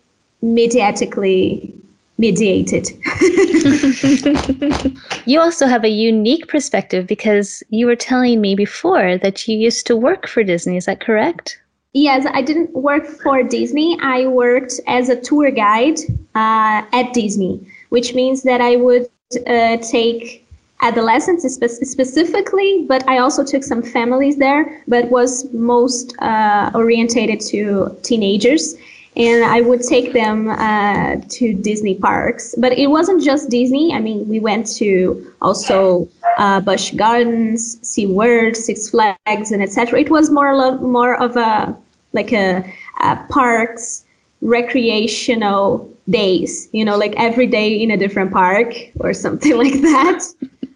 mediatically 0.42 1.74
mediated. 2.18 2.90
you 5.26 5.40
also 5.40 5.66
have 5.66 5.84
a 5.84 5.88
unique 5.88 6.48
perspective 6.48 7.06
because 7.06 7.62
you 7.70 7.86
were 7.86 7.96
telling 7.96 8.40
me 8.40 8.54
before 8.54 9.18
that 9.18 9.48
you 9.48 9.56
used 9.56 9.86
to 9.86 9.96
work 9.96 10.28
for 10.28 10.42
Disney. 10.44 10.76
Is 10.76 10.86
that 10.86 11.00
correct? 11.00 11.58
Yes, 11.94 12.26
I 12.32 12.42
didn't 12.42 12.72
work 12.72 13.06
for 13.06 13.42
Disney. 13.42 13.98
I 14.02 14.26
worked 14.26 14.80
as 14.86 15.08
a 15.08 15.20
tour 15.20 15.50
guide 15.50 15.98
uh, 16.34 16.82
at 16.92 17.12
Disney, 17.12 17.66
which 17.90 18.14
means 18.14 18.42
that 18.44 18.60
I 18.60 18.76
would 18.76 19.08
uh, 19.46 19.76
take 19.78 20.41
adolescents 20.82 21.42
spe- 21.54 21.84
specifically, 21.84 22.84
but 22.88 23.08
I 23.08 23.18
also 23.18 23.44
took 23.44 23.64
some 23.64 23.82
families 23.82 24.36
there, 24.36 24.82
but 24.86 25.10
was 25.10 25.50
most 25.52 26.14
uh, 26.20 26.70
orientated 26.74 27.40
to 27.52 27.96
teenagers 28.02 28.76
and 29.16 29.44
I 29.44 29.60
would 29.60 29.82
take 29.82 30.12
them 30.12 30.48
uh, 30.48 31.16
to 31.28 31.54
Disney 31.54 31.96
parks. 31.96 32.54
But 32.56 32.72
it 32.72 32.86
wasn't 32.86 33.22
just 33.22 33.50
Disney. 33.50 33.92
I 33.92 34.00
mean, 34.00 34.26
we 34.28 34.40
went 34.40 34.66
to 34.76 35.32
also 35.42 36.08
uh, 36.38 36.60
Busch 36.60 36.92
Gardens, 36.92 37.76
SeaWorld, 37.80 38.56
Six 38.56 38.88
Flags, 38.88 39.52
and 39.52 39.62
etc. 39.62 40.00
It 40.00 40.10
was 40.10 40.30
more 40.30 40.78
more 40.78 41.20
of 41.20 41.36
a 41.36 41.76
like 42.12 42.32
a, 42.32 42.64
a 43.00 43.16
parks 43.28 44.04
recreational 44.40 45.90
days. 46.08 46.68
You 46.72 46.84
know, 46.84 46.96
like 46.96 47.14
every 47.16 47.46
day 47.46 47.74
in 47.74 47.90
a 47.90 47.96
different 47.96 48.32
park 48.32 48.74
or 49.00 49.12
something 49.12 49.56
like 49.64 49.80
that 49.82 50.24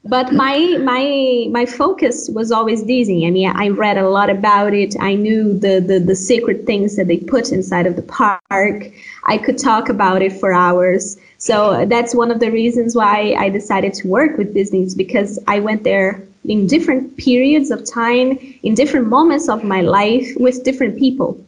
but 0.08 0.32
my 0.32 0.78
my 0.82 1.48
my 1.50 1.66
focus 1.66 2.28
was 2.30 2.52
always 2.52 2.82
Disney. 2.82 3.26
I 3.26 3.30
mean, 3.30 3.50
I 3.54 3.68
read 3.68 3.98
a 3.98 4.08
lot 4.08 4.30
about 4.30 4.74
it. 4.74 4.94
I 5.00 5.14
knew 5.14 5.58
the, 5.58 5.80
the 5.80 5.98
the 5.98 6.14
secret 6.14 6.66
things 6.66 6.96
that 6.96 7.08
they 7.08 7.18
put 7.18 7.52
inside 7.52 7.86
of 7.86 7.96
the 7.96 8.02
park. 8.02 8.90
I 9.24 9.38
could 9.38 9.58
talk 9.58 9.88
about 9.88 10.22
it 10.22 10.32
for 10.32 10.52
hours. 10.52 11.16
So 11.38 11.84
that's 11.86 12.14
one 12.14 12.30
of 12.30 12.40
the 12.40 12.50
reasons 12.50 12.94
why 12.94 13.34
I 13.38 13.48
decided 13.48 13.94
to 13.94 14.08
work 14.08 14.38
with 14.38 14.54
Disney 14.54 14.86
because 14.96 15.38
I 15.46 15.60
went 15.60 15.84
there 15.84 16.22
in 16.44 16.66
different 16.66 17.16
periods 17.16 17.70
of 17.70 17.84
time, 17.84 18.38
in 18.62 18.74
different 18.74 19.08
moments 19.08 19.48
of 19.48 19.64
my 19.64 19.80
life 19.80 20.28
with 20.36 20.62
different 20.64 20.98
people. 20.98 21.38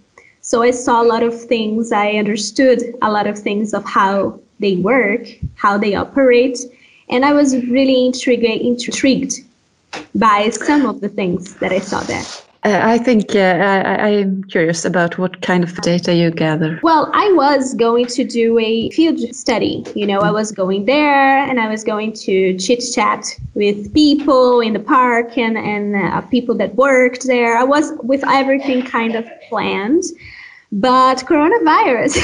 So 0.40 0.62
I 0.62 0.72
saw 0.72 1.02
a 1.02 1.06
lot 1.06 1.22
of 1.22 1.38
things. 1.40 1.92
I 1.92 2.12
understood 2.12 2.82
a 3.02 3.10
lot 3.10 3.26
of 3.26 3.38
things 3.38 3.74
of 3.74 3.84
how 3.84 4.40
they 4.60 4.76
work, 4.76 5.28
how 5.54 5.78
they 5.78 5.94
operate, 5.94 6.58
and 7.10 7.24
I 7.24 7.32
was 7.32 7.56
really 7.66 8.06
intrigued, 8.06 8.44
intrigued 8.44 9.34
by 10.14 10.50
some 10.50 10.86
of 10.86 11.00
the 11.00 11.08
things 11.08 11.54
that 11.56 11.72
I 11.72 11.80
saw 11.80 12.00
there. 12.00 12.24
Uh, 12.64 12.80
I 12.82 12.98
think 12.98 13.36
uh, 13.36 13.38
I, 13.38 14.08
am 14.08 14.42
curious 14.44 14.84
about 14.84 15.16
what 15.16 15.42
kind 15.42 15.62
of 15.62 15.74
data 15.80 16.12
you 16.12 16.32
gather. 16.32 16.80
Well, 16.82 17.08
I 17.14 17.30
was 17.32 17.72
going 17.74 18.06
to 18.06 18.24
do 18.24 18.58
a 18.58 18.90
field 18.90 19.20
study. 19.34 19.84
You 19.94 20.06
know, 20.06 20.18
I 20.18 20.32
was 20.32 20.50
going 20.50 20.84
there 20.84 21.38
and 21.38 21.60
I 21.60 21.68
was 21.68 21.84
going 21.84 22.14
to 22.14 22.58
chit 22.58 22.82
chat 22.92 23.24
with 23.54 23.94
people 23.94 24.60
in 24.60 24.72
the 24.72 24.80
park 24.80 25.38
and, 25.38 25.56
and 25.56 25.94
uh, 25.94 26.20
people 26.22 26.56
that 26.56 26.74
worked 26.74 27.28
there. 27.28 27.56
I 27.56 27.62
was 27.62 27.92
with 28.02 28.24
everything 28.26 28.82
kind 28.82 29.14
of 29.14 29.24
planned. 29.48 30.02
But 30.70 31.18
coronavirus 31.18 32.14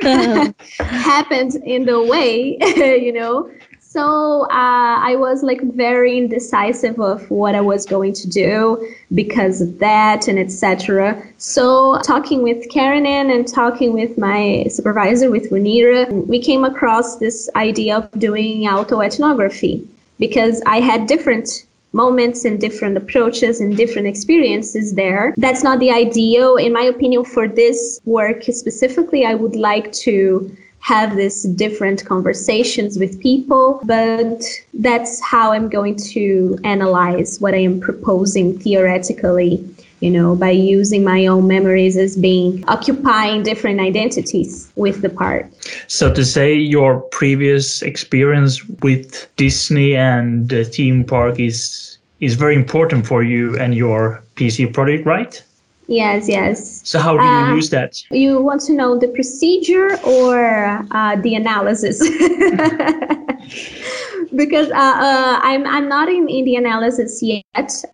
happened 0.80 1.54
in 1.64 1.86
the 1.86 2.02
way, 2.02 2.58
you 2.76 3.12
know. 3.12 3.50
So 3.80 4.42
uh, 4.42 5.00
I 5.00 5.16
was 5.16 5.42
like 5.42 5.60
very 5.62 6.16
indecisive 6.16 7.00
of 7.00 7.28
what 7.28 7.56
I 7.56 7.60
was 7.60 7.86
going 7.86 8.12
to 8.12 8.28
do 8.28 8.86
because 9.14 9.60
of 9.60 9.80
that 9.80 10.28
and 10.28 10.38
etc. 10.38 11.20
So 11.38 11.98
talking 12.04 12.44
with 12.44 12.68
Karen 12.70 13.04
and 13.04 13.48
talking 13.48 13.92
with 13.92 14.16
my 14.16 14.66
supervisor 14.68 15.28
with 15.28 15.50
Renira, 15.50 16.08
we 16.28 16.40
came 16.40 16.62
across 16.62 17.16
this 17.16 17.50
idea 17.56 17.96
of 17.96 18.10
doing 18.20 18.62
autoethnography 18.68 19.84
because 20.20 20.62
I 20.66 20.78
had 20.78 21.08
different 21.08 21.66
moments 21.92 22.44
and 22.44 22.60
different 22.60 22.96
approaches 22.96 23.60
and 23.60 23.76
different 23.76 24.06
experiences 24.06 24.94
there. 24.94 25.34
That's 25.36 25.62
not 25.62 25.80
the 25.80 25.90
ideal, 25.90 26.56
in 26.56 26.72
my 26.72 26.82
opinion, 26.82 27.24
for 27.24 27.48
this 27.48 28.00
work 28.04 28.44
specifically. 28.44 29.26
I 29.26 29.34
would 29.34 29.56
like 29.56 29.92
to 29.92 30.56
have 30.80 31.16
these 31.16 31.42
different 31.42 32.04
conversations 32.06 32.98
with 32.98 33.20
people, 33.20 33.80
but 33.84 34.42
that's 34.74 35.20
how 35.20 35.52
I'm 35.52 35.68
going 35.68 35.96
to 35.96 36.58
analyze 36.64 37.38
what 37.38 37.54
I 37.54 37.58
am 37.58 37.80
proposing 37.80 38.58
theoretically 38.58 39.62
you 40.00 40.10
know, 40.10 40.34
by 40.34 40.50
using 40.50 41.04
my 41.04 41.26
own 41.26 41.46
memories 41.46 41.96
as 41.96 42.16
being 42.16 42.64
occupying 42.68 43.42
different 43.42 43.80
identities 43.80 44.72
with 44.76 45.02
the 45.02 45.10
part. 45.10 45.50
So 45.86 46.12
to 46.12 46.24
say 46.24 46.54
your 46.54 47.00
previous 47.00 47.82
experience 47.82 48.64
with 48.82 49.28
Disney 49.36 49.94
and 49.94 50.48
the 50.48 50.64
theme 50.64 51.04
park 51.04 51.38
is 51.38 51.98
is 52.20 52.34
very 52.34 52.54
important 52.54 53.06
for 53.06 53.22
you 53.22 53.58
and 53.58 53.74
your 53.74 54.22
PC 54.36 54.72
project, 54.72 55.06
right? 55.06 55.42
Yes, 55.86 56.28
yes. 56.28 56.82
So 56.84 57.00
how 57.00 57.16
do 57.16 57.24
you 57.24 57.30
uh, 57.30 57.54
use 57.54 57.70
that? 57.70 58.00
You 58.12 58.40
want 58.40 58.60
to 58.62 58.72
know 58.72 58.96
the 58.96 59.08
procedure 59.08 59.98
or 60.04 60.86
uh, 60.92 61.16
the 61.16 61.34
analysis? 61.34 61.98
because 64.36 64.70
uh, 64.70 64.74
uh, 64.74 65.40
I'm 65.42 65.66
I'm 65.66 65.88
not 65.88 66.08
in, 66.08 66.28
in 66.28 66.44
the 66.44 66.56
analysis 66.56 67.22
yet. 67.22 67.44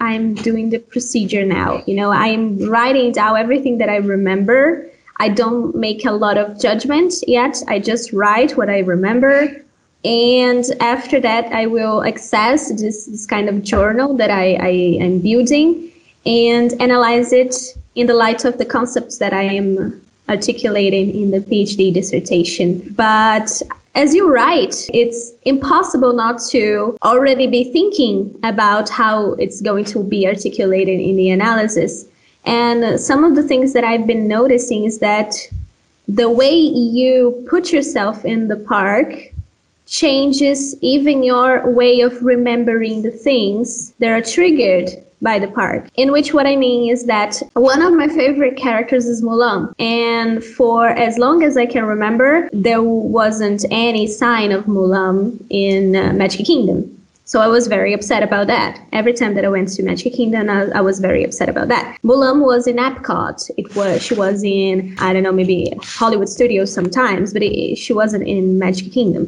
I'm 0.00 0.34
doing 0.34 0.70
the 0.70 0.78
procedure 0.78 1.44
now. 1.44 1.82
You 1.86 1.96
know, 1.96 2.10
I'm 2.10 2.58
writing 2.68 3.12
down 3.12 3.36
everything 3.36 3.78
that 3.78 3.88
I 3.88 3.96
remember. 3.96 4.86
I 5.18 5.28
don't 5.28 5.74
make 5.74 6.04
a 6.04 6.12
lot 6.12 6.36
of 6.36 6.60
judgment 6.60 7.14
yet. 7.26 7.62
I 7.68 7.78
just 7.78 8.12
write 8.12 8.56
what 8.56 8.68
I 8.68 8.80
remember. 8.80 9.62
And 10.04 10.64
after 10.80 11.18
that, 11.20 11.46
I 11.52 11.66
will 11.66 12.04
access 12.04 12.68
this, 12.68 13.06
this 13.06 13.26
kind 13.26 13.48
of 13.48 13.62
journal 13.62 14.14
that 14.18 14.30
I, 14.30 14.54
I 14.54 14.98
am 15.00 15.20
building 15.20 15.90
and 16.26 16.80
analyze 16.80 17.32
it 17.32 17.56
in 17.94 18.06
the 18.06 18.14
light 18.14 18.44
of 18.44 18.58
the 18.58 18.64
concepts 18.64 19.18
that 19.18 19.32
I 19.32 19.42
am 19.42 20.00
articulating 20.28 21.14
in 21.14 21.30
the 21.30 21.40
PhD 21.40 21.92
dissertation. 21.92 22.94
But 22.94 23.62
as 23.96 24.14
you 24.14 24.30
write, 24.30 24.88
it's 24.92 25.32
impossible 25.46 26.12
not 26.12 26.38
to 26.50 26.98
already 27.02 27.46
be 27.46 27.72
thinking 27.72 28.38
about 28.42 28.90
how 28.90 29.32
it's 29.34 29.62
going 29.62 29.86
to 29.86 30.04
be 30.04 30.26
articulated 30.26 31.00
in 31.00 31.16
the 31.16 31.30
analysis. 31.30 32.04
And 32.44 33.00
some 33.00 33.24
of 33.24 33.34
the 33.34 33.42
things 33.42 33.72
that 33.72 33.84
I've 33.84 34.06
been 34.06 34.28
noticing 34.28 34.84
is 34.84 34.98
that 34.98 35.34
the 36.06 36.30
way 36.30 36.54
you 36.54 37.44
put 37.48 37.72
yourself 37.72 38.22
in 38.26 38.48
the 38.48 38.56
park 38.56 39.32
changes 39.86 40.76
even 40.82 41.22
your 41.22 41.70
way 41.70 42.02
of 42.02 42.22
remembering 42.22 43.00
the 43.00 43.10
things 43.10 43.92
that 43.98 44.10
are 44.10 44.20
triggered 44.20 44.90
by 45.26 45.38
the 45.40 45.48
park. 45.48 45.88
In 45.96 46.12
which 46.12 46.32
what 46.32 46.46
I 46.46 46.54
mean 46.54 46.80
is 46.94 47.00
that 47.06 47.32
one 47.54 47.82
of 47.82 47.92
my 47.92 48.08
favorite 48.20 48.56
characters 48.56 49.06
is 49.06 49.22
Mulan. 49.28 49.74
And 49.80 50.42
for 50.58 50.88
as 51.06 51.18
long 51.18 51.42
as 51.42 51.56
I 51.56 51.66
can 51.66 51.84
remember, 51.84 52.48
there 52.52 52.82
wasn't 52.82 53.64
any 53.72 54.06
sign 54.06 54.52
of 54.52 54.66
Mulan 54.66 55.18
in 55.50 55.96
uh, 55.96 56.12
Magic 56.12 56.46
Kingdom. 56.46 56.78
So 57.24 57.40
I 57.40 57.48
was 57.48 57.66
very 57.66 57.92
upset 57.92 58.22
about 58.22 58.46
that. 58.46 58.80
Every 58.92 59.12
time 59.12 59.34
that 59.34 59.44
I 59.44 59.48
went 59.48 59.68
to 59.70 59.82
Magic 59.82 60.12
Kingdom, 60.14 60.48
I, 60.48 60.60
I, 60.78 60.80
was 60.80 61.00
very 61.00 61.24
upset 61.24 61.48
about 61.48 61.66
that. 61.74 61.98
Mulan 62.04 62.38
was 62.50 62.68
in 62.68 62.76
Epcot. 62.76 63.50
It 63.56 63.74
was 63.74 64.00
she 64.06 64.14
was 64.14 64.44
in 64.44 64.94
I 65.06 65.12
don't 65.12 65.24
know 65.24 65.32
maybe 65.32 65.72
Hollywood 65.82 66.28
Studios 66.28 66.72
sometimes, 66.72 67.32
but 67.32 67.42
it, 67.42 67.76
she 67.84 67.92
wasn't 67.92 68.24
in 68.28 68.60
Magic 68.60 68.92
Kingdom 68.92 69.24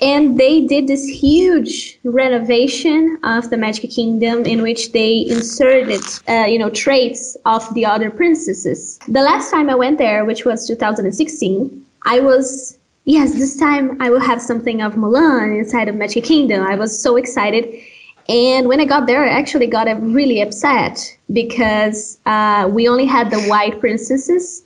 and 0.00 0.38
they 0.38 0.60
did 0.60 0.86
this 0.86 1.04
huge 1.04 1.98
renovation 2.04 3.18
of 3.24 3.50
the 3.50 3.56
magic 3.56 3.90
kingdom 3.90 4.44
in 4.44 4.62
which 4.62 4.92
they 4.92 5.26
inserted 5.26 6.00
uh, 6.28 6.44
you 6.46 6.58
know 6.58 6.70
traits 6.70 7.36
of 7.46 7.72
the 7.74 7.84
other 7.84 8.10
princesses. 8.10 8.98
The 9.08 9.22
last 9.22 9.50
time 9.50 9.68
i 9.68 9.74
went 9.74 9.98
there 9.98 10.24
which 10.24 10.44
was 10.44 10.66
2016 10.66 11.84
i 12.04 12.20
was 12.20 12.78
yes 13.04 13.32
this 13.34 13.56
time 13.56 14.00
i 14.00 14.10
will 14.10 14.20
have 14.20 14.40
something 14.40 14.82
of 14.82 14.94
mulan 14.94 15.58
inside 15.58 15.88
of 15.88 15.96
magic 15.96 16.24
kingdom. 16.24 16.62
I 16.64 16.76
was 16.76 17.00
so 17.00 17.16
excited. 17.16 17.64
And 18.28 18.68
when 18.68 18.80
i 18.80 18.84
got 18.84 19.06
there 19.06 19.24
i 19.24 19.30
actually 19.30 19.66
got 19.66 19.86
really 20.00 20.40
upset 20.40 21.16
because 21.32 22.18
uh, 22.26 22.68
we 22.70 22.88
only 22.88 23.06
had 23.06 23.30
the 23.30 23.40
white 23.44 23.80
princesses 23.80 24.62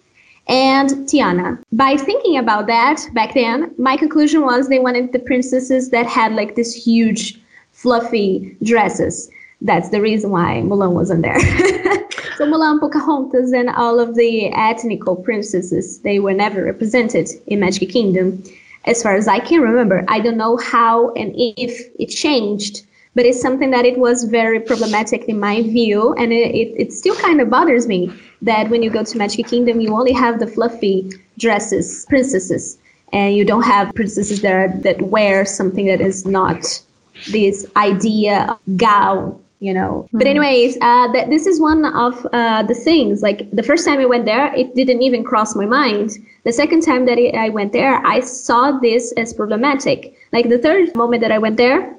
and 0.48 0.90
Tiana. 1.09 1.62
By 1.72 1.96
thinking 1.96 2.37
about 2.37 2.66
that 2.66 3.07
back 3.14 3.35
then, 3.35 3.72
my 3.78 3.96
conclusion 3.96 4.42
was 4.42 4.68
they 4.68 4.78
wanted 4.78 5.12
the 5.12 5.18
princesses 5.20 5.90
that 5.90 6.07
had 6.07 6.33
like 6.33 6.57
this 6.57 6.74
huge, 6.74 7.40
fluffy 7.72 8.57
dresses. 8.62 9.31
That's 9.61 9.90
the 9.90 10.00
reason 10.00 10.31
why 10.31 10.62
Mulan 10.64 10.92
wasn't 10.92 11.22
there. 11.22 11.38
so 12.37 12.46
Mulan, 12.46 12.81
Pocahontas, 12.81 13.52
and 13.52 13.70
all 13.70 14.00
of 14.00 14.16
the 14.16 14.52
ethnical 14.52 15.14
princesses, 15.14 16.00
they 16.00 16.18
were 16.18 16.35
never 16.35 16.64
represented 16.64 17.28
in 17.46 17.61
Magic 17.61 17.90
Kingdom. 17.90 18.42
As 18.85 19.00
far 19.02 19.14
as 19.14 19.28
I 19.28 19.38
can 19.38 19.61
remember, 19.61 20.05
I 20.09 20.18
don't 20.18 20.37
know 20.37 20.57
how 20.57 21.12
and 21.12 21.33
if 21.37 21.88
it 22.00 22.07
changed 22.07 22.85
but 23.14 23.27
it's 23.27 23.40
something 23.40 23.70
that 23.70 23.85
it 23.85 23.98
was 23.98 24.25
very 24.25 24.61
problematic 24.61 25.25
in 25.25 25.38
my 25.38 25.62
view 25.62 26.14
and 26.14 26.33
it, 26.33 26.55
it, 26.55 26.75
it, 26.81 26.92
still 26.92 27.16
kind 27.16 27.40
of 27.40 27.51
bothers 27.51 27.87
me 27.87 28.12
that 28.40 28.68
when 28.70 28.83
you 28.83 28.90
go 28.90 29.05
to 29.05 29.18
magic 29.18 29.46
kingdom 29.46 29.81
you 29.81 29.94
only 29.94 30.12
have 30.12 30.38
the 30.38 30.46
fluffy 30.46 31.11
dresses 31.38 32.07
princesses 32.09 32.79
and 33.12 33.37
you 33.37 33.44
don't 33.44 33.62
have 33.62 33.94
princesses 33.94 34.40
that 34.40 34.53
are, 34.53 34.68
that 34.79 35.01
wear 35.03 35.44
something 35.44 35.87
that 35.87 36.01
is 36.01 36.25
not 36.27 36.83
this 37.31 37.66
idea 37.77 38.46
of 38.48 38.77
gown 38.77 39.38
you 39.61 39.72
know? 39.72 40.03
Mm-hmm. 40.09 40.18
but 40.18 40.27
anyways 40.27 40.77
uh, 40.81 41.12
that 41.12 41.31
this 41.31 41.46
is 41.46 41.61
one 41.61 41.85
of 41.85 42.27
uh, 42.33 42.64
the 42.64 42.75
things 42.75 43.22
like 43.22 43.48
the 43.53 43.62
first 43.62 43.87
time 43.87 44.01
i 44.01 44.07
went 44.07 44.25
there 44.25 44.53
it 44.55 44.75
didn't 44.75 45.03
even 45.03 45.22
cross 45.22 45.55
my 45.55 45.66
mind. 45.66 46.11
The 46.44 46.53
second 46.53 46.81
time 46.83 47.07
that 47.07 47.18
i 47.37 47.48
went 47.48 47.72
there 47.72 48.05
i 48.05 48.18
saw 48.20 48.72
this 48.81 49.12
as 49.12 49.33
problematic. 49.33 50.16
Like 50.33 50.48
the 50.48 50.59
third 50.59 50.94
moment 50.96 51.20
that 51.22 51.31
i 51.31 51.38
went 51.38 51.59
there 51.59 51.94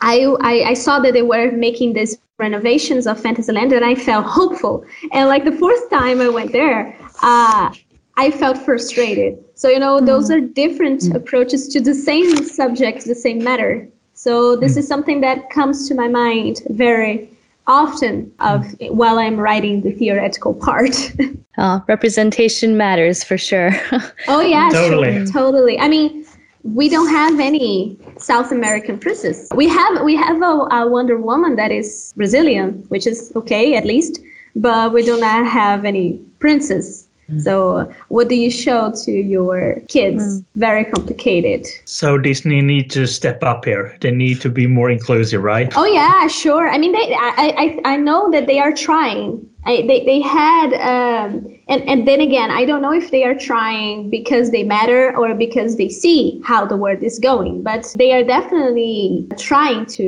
I, 0.00 0.24
I, 0.40 0.70
I 0.70 0.74
saw 0.74 0.98
that 1.00 1.12
they 1.12 1.22
were 1.22 1.52
making 1.52 1.92
these 1.92 2.18
renovations 2.38 3.06
of 3.06 3.20
Fantasyland 3.20 3.72
and 3.72 3.84
I 3.84 3.94
felt 3.94 4.26
hopeful. 4.26 4.84
And 5.12 5.28
like 5.28 5.44
the 5.44 5.52
fourth 5.52 5.90
time 5.90 6.20
I 6.20 6.28
went 6.28 6.52
there, 6.52 6.96
uh, 7.22 7.72
I 8.16 8.30
felt 8.30 8.58
frustrated. 8.58 9.42
So, 9.54 9.68
you 9.68 9.78
know, 9.78 10.00
mm. 10.00 10.06
those 10.06 10.30
are 10.30 10.40
different 10.40 11.02
mm. 11.02 11.14
approaches 11.14 11.68
to 11.68 11.80
the 11.80 11.94
same 11.94 12.34
subject, 12.36 13.04
the 13.04 13.14
same 13.14 13.42
matter. 13.44 13.88
So 14.14 14.56
this 14.56 14.74
mm. 14.74 14.78
is 14.78 14.88
something 14.88 15.20
that 15.20 15.50
comes 15.50 15.88
to 15.88 15.94
my 15.94 16.08
mind 16.08 16.62
very 16.70 17.30
often 17.66 18.32
of 18.40 18.62
mm. 18.62 18.90
while 18.90 19.18
I'm 19.18 19.38
writing 19.38 19.82
the 19.82 19.92
theoretical 19.92 20.54
part. 20.54 21.14
oh, 21.58 21.82
representation 21.88 22.76
matters 22.76 23.22
for 23.22 23.38
sure. 23.38 23.70
oh 24.28 24.40
yeah, 24.40 24.70
totally. 24.72 25.12
Sure, 25.12 25.26
totally. 25.26 25.78
I 25.78 25.88
mean, 25.88 26.19
we 26.62 26.88
don't 26.88 27.08
have 27.08 27.40
any 27.40 27.98
South 28.18 28.52
American 28.52 28.98
princess. 28.98 29.48
We 29.54 29.68
have 29.68 30.02
we 30.02 30.16
have 30.16 30.42
a, 30.42 30.66
a, 30.70 30.88
Wonder 30.88 31.16
Woman 31.16 31.56
that 31.56 31.70
is 31.70 32.12
Brazilian, 32.16 32.84
which 32.88 33.06
is 33.06 33.32
okay 33.36 33.76
at 33.76 33.84
least, 33.84 34.20
but 34.56 34.92
we 34.92 35.02
do 35.02 35.18
not 35.18 35.46
have 35.46 35.84
any 35.84 36.18
princess. 36.38 37.06
Mm. 37.30 37.42
So 37.42 37.92
what 38.08 38.28
do 38.28 38.34
you 38.34 38.50
show 38.50 38.92
to 39.04 39.12
your 39.12 39.80
kids? 39.88 40.22
Mm. 40.22 40.44
Very 40.56 40.84
complicated. 40.84 41.66
So 41.84 42.18
Disney 42.18 42.60
need 42.60 42.90
to 42.90 43.06
step 43.06 43.42
up 43.42 43.64
here. 43.64 43.96
They 44.00 44.10
need 44.10 44.40
to 44.42 44.50
be 44.50 44.66
more 44.66 44.90
inclusive, 44.90 45.42
right? 45.42 45.72
Oh 45.76 45.86
yeah, 45.86 46.26
sure. 46.26 46.68
I 46.68 46.76
mean, 46.78 46.92
they, 46.92 47.14
I, 47.14 47.80
I 47.84 47.92
I 47.92 47.96
know 47.96 48.30
that 48.32 48.46
they 48.46 48.58
are 48.58 48.72
trying. 48.72 49.48
I, 49.64 49.84
they 49.86 50.04
they 50.04 50.20
had 50.20 50.74
um, 50.74 51.59
and 51.70 51.88
and 51.88 52.06
then 52.06 52.20
again 52.20 52.50
i 52.50 52.64
don't 52.64 52.82
know 52.82 52.92
if 52.92 53.10
they 53.10 53.24
are 53.24 53.34
trying 53.34 54.10
because 54.10 54.50
they 54.50 54.62
matter 54.62 55.16
or 55.16 55.34
because 55.34 55.76
they 55.76 55.88
see 55.88 56.40
how 56.44 56.66
the 56.66 56.76
world 56.76 57.02
is 57.02 57.18
going 57.18 57.62
but 57.62 57.86
they 57.96 58.12
are 58.12 58.24
definitely 58.24 59.26
trying 59.38 59.86
to 59.86 60.04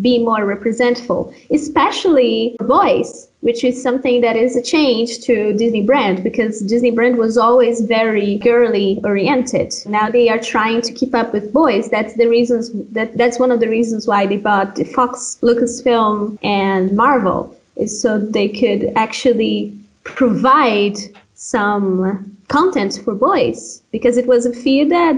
be 0.00 0.18
more 0.18 0.44
representful 0.44 1.32
especially 1.50 2.56
boys 2.60 3.28
which 3.40 3.64
is 3.64 3.82
something 3.82 4.20
that 4.20 4.36
is 4.36 4.56
a 4.56 4.62
change 4.62 5.20
to 5.20 5.52
disney 5.54 5.82
brand 5.82 6.24
because 6.24 6.60
disney 6.60 6.90
brand 6.90 7.18
was 7.18 7.36
always 7.36 7.80
very 7.82 8.38
girly 8.38 9.00
oriented. 9.04 9.74
Now 9.86 10.08
they 10.08 10.28
are 10.28 10.38
trying 10.38 10.80
to 10.82 10.92
keep 10.92 11.14
up 11.14 11.32
with 11.32 11.52
boys. 11.52 11.90
That's 11.90 12.14
the 12.14 12.28
reasons 12.28 12.70
that 12.92 13.16
that's 13.18 13.38
one 13.38 13.50
of 13.50 13.60
the 13.60 13.68
reasons 13.68 14.06
why 14.06 14.26
they 14.26 14.36
bought 14.36 14.78
fox 14.94 15.38
lucasfilm 15.42 16.38
and 16.42 16.96
marvel 16.96 17.54
is 17.76 18.00
so 18.00 18.18
they 18.18 18.48
could 18.48 18.92
actually 18.96 19.76
provide 20.04 20.96
some 21.34 22.36
content 22.48 23.00
for 23.04 23.14
boys 23.14 23.82
because 23.92 24.16
it 24.16 24.26
was 24.26 24.46
a 24.46 24.52
fear 24.52 24.88
that 24.88 25.16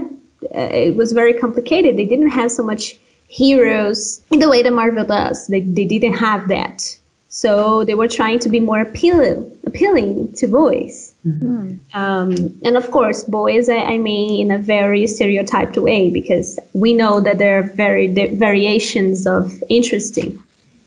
uh, 0.55 0.59
it 0.59 0.95
was 0.95 1.11
very 1.11 1.33
complicated. 1.33 1.97
They 1.97 2.05
didn't 2.05 2.29
have 2.29 2.51
so 2.51 2.63
much 2.63 2.97
heroes 3.27 4.21
in 4.31 4.39
the 4.39 4.49
way 4.49 4.63
that 4.63 4.71
Marvel 4.71 5.05
does. 5.05 5.47
They, 5.47 5.61
they 5.61 5.85
didn't 5.85 6.13
have 6.13 6.47
that. 6.47 6.97
So 7.29 7.83
they 7.83 7.95
were 7.95 8.07
trying 8.07 8.39
to 8.39 8.49
be 8.49 8.61
more 8.61 8.79
appealing, 8.79 9.51
appealing 9.65 10.31
to 10.33 10.47
boys. 10.47 11.13
Mm-hmm. 11.27 11.75
Um, 11.93 12.29
and 12.63 12.77
of 12.77 12.89
course, 12.91 13.25
boys, 13.25 13.67
I, 13.67 13.77
I, 13.77 13.97
mean, 13.97 14.39
in 14.39 14.51
a 14.51 14.57
very 14.57 15.05
stereotyped 15.05 15.75
way, 15.75 16.09
because 16.09 16.57
we 16.71 16.93
know 16.93 17.19
that 17.19 17.37
there 17.37 17.59
are 17.59 17.63
very 17.63 18.07
variations 18.07 19.27
of 19.27 19.61
interesting 19.67 20.41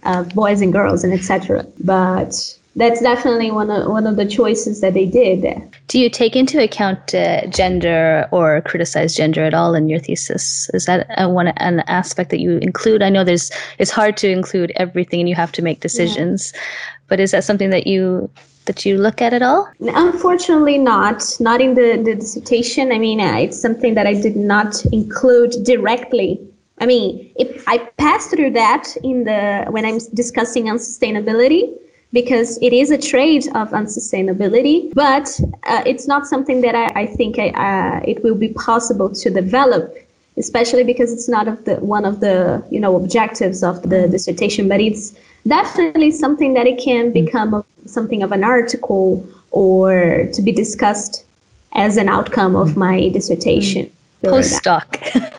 uh, 0.04 0.22
boys 0.22 0.62
and 0.62 0.72
girls 0.72 1.04
and 1.04 1.12
etc. 1.12 1.66
But 1.80 2.57
that's 2.76 3.00
definitely 3.00 3.50
one 3.50 3.70
of 3.70 3.88
one 3.90 4.07
of 4.07 4.16
the 4.16 4.26
choices 4.26 4.81
that 4.81 4.94
they 4.94 5.07
did. 5.07 5.44
Do 5.88 5.98
you 5.98 6.09
take 6.09 6.37
into 6.37 6.62
account 6.62 7.14
uh, 7.14 7.46
gender 7.46 8.28
or 8.31 8.61
criticize 8.62 9.16
gender 9.16 9.42
at 9.42 9.54
all 9.54 9.74
in 9.74 9.88
your 9.88 9.98
thesis? 9.98 10.70
Is 10.74 10.87
that 10.87 11.07
a, 11.16 11.28
one 11.28 11.48
an 11.48 11.81
aspect 11.81 12.31
that 12.31 12.40
you 12.40 12.59
include? 12.59 13.02
I 13.02 13.09
know 13.09 13.24
there's 13.24 13.50
it's 13.78 13.90
hard 13.90 14.16
to 14.18 14.31
include 14.31 14.72
everything 14.76 15.20
and 15.20 15.28
you 15.28 15.35
have 15.35 15.52
to 15.52 15.62
make 15.62 15.81
decisions, 15.81 16.52
yeah. 16.54 16.61
but 17.09 17.20
is 17.20 17.33
that 17.33 17.44
something 17.44 17.70
that 17.70 17.87
you 17.87 18.31
that 18.66 18.85
you 18.85 18.96
look 18.96 19.20
at 19.20 19.33
at 19.33 19.42
all? 19.42 19.68
Unfortunately, 19.81 20.78
not. 20.78 21.24
Not 21.40 21.61
in 21.61 21.74
the, 21.74 22.00
the 22.04 22.14
dissertation. 22.14 22.92
I 22.92 22.98
mean, 22.98 23.20
uh, 23.20 23.38
it's 23.38 23.61
something 23.61 23.94
that 23.94 24.07
I 24.07 24.14
did 24.14 24.37
not 24.37 24.85
include 24.92 25.54
directly. 25.64 26.38
I 26.81 26.87
mean, 26.87 27.33
if 27.37 27.64
I 27.66 27.78
passed 27.96 28.31
through 28.31 28.52
that 28.52 28.94
in 29.02 29.24
the 29.24 29.64
when 29.70 29.85
I'm 29.85 29.98
discussing 30.14 30.66
unsustainability 30.66 31.74
because 32.12 32.58
it 32.62 32.72
is 32.72 32.90
a 32.90 32.98
trait 32.98 33.46
of 33.54 33.70
unsustainability, 33.70 34.92
but 34.94 35.38
uh, 35.64 35.82
it's 35.84 36.08
not 36.08 36.26
something 36.26 36.60
that 36.62 36.74
I, 36.74 37.02
I 37.02 37.06
think 37.06 37.38
I, 37.38 37.48
uh, 37.50 38.00
it 38.04 38.22
will 38.24 38.34
be 38.34 38.48
possible 38.48 39.10
to 39.14 39.30
develop, 39.30 39.94
especially 40.36 40.84
because 40.84 41.12
it's 41.12 41.28
not 41.28 41.48
of 41.48 41.64
the 41.64 41.76
one 41.76 42.04
of 42.04 42.20
the 42.20 42.64
you 42.70 42.80
know 42.80 42.96
objectives 42.96 43.62
of 43.62 43.82
the 43.82 44.08
dissertation, 44.08 44.68
but 44.68 44.80
it's 44.80 45.14
definitely 45.46 46.10
something 46.10 46.54
that 46.54 46.66
it 46.66 46.78
can 46.78 47.12
become 47.12 47.54
a, 47.54 47.64
something 47.86 48.22
of 48.22 48.32
an 48.32 48.42
article 48.42 49.26
or 49.50 50.28
to 50.32 50.42
be 50.42 50.52
discussed 50.52 51.24
as 51.72 51.96
an 51.96 52.08
outcome 52.08 52.56
of 52.56 52.76
my 52.76 53.08
dissertation. 53.10 53.90
Postdoc. 54.22 54.87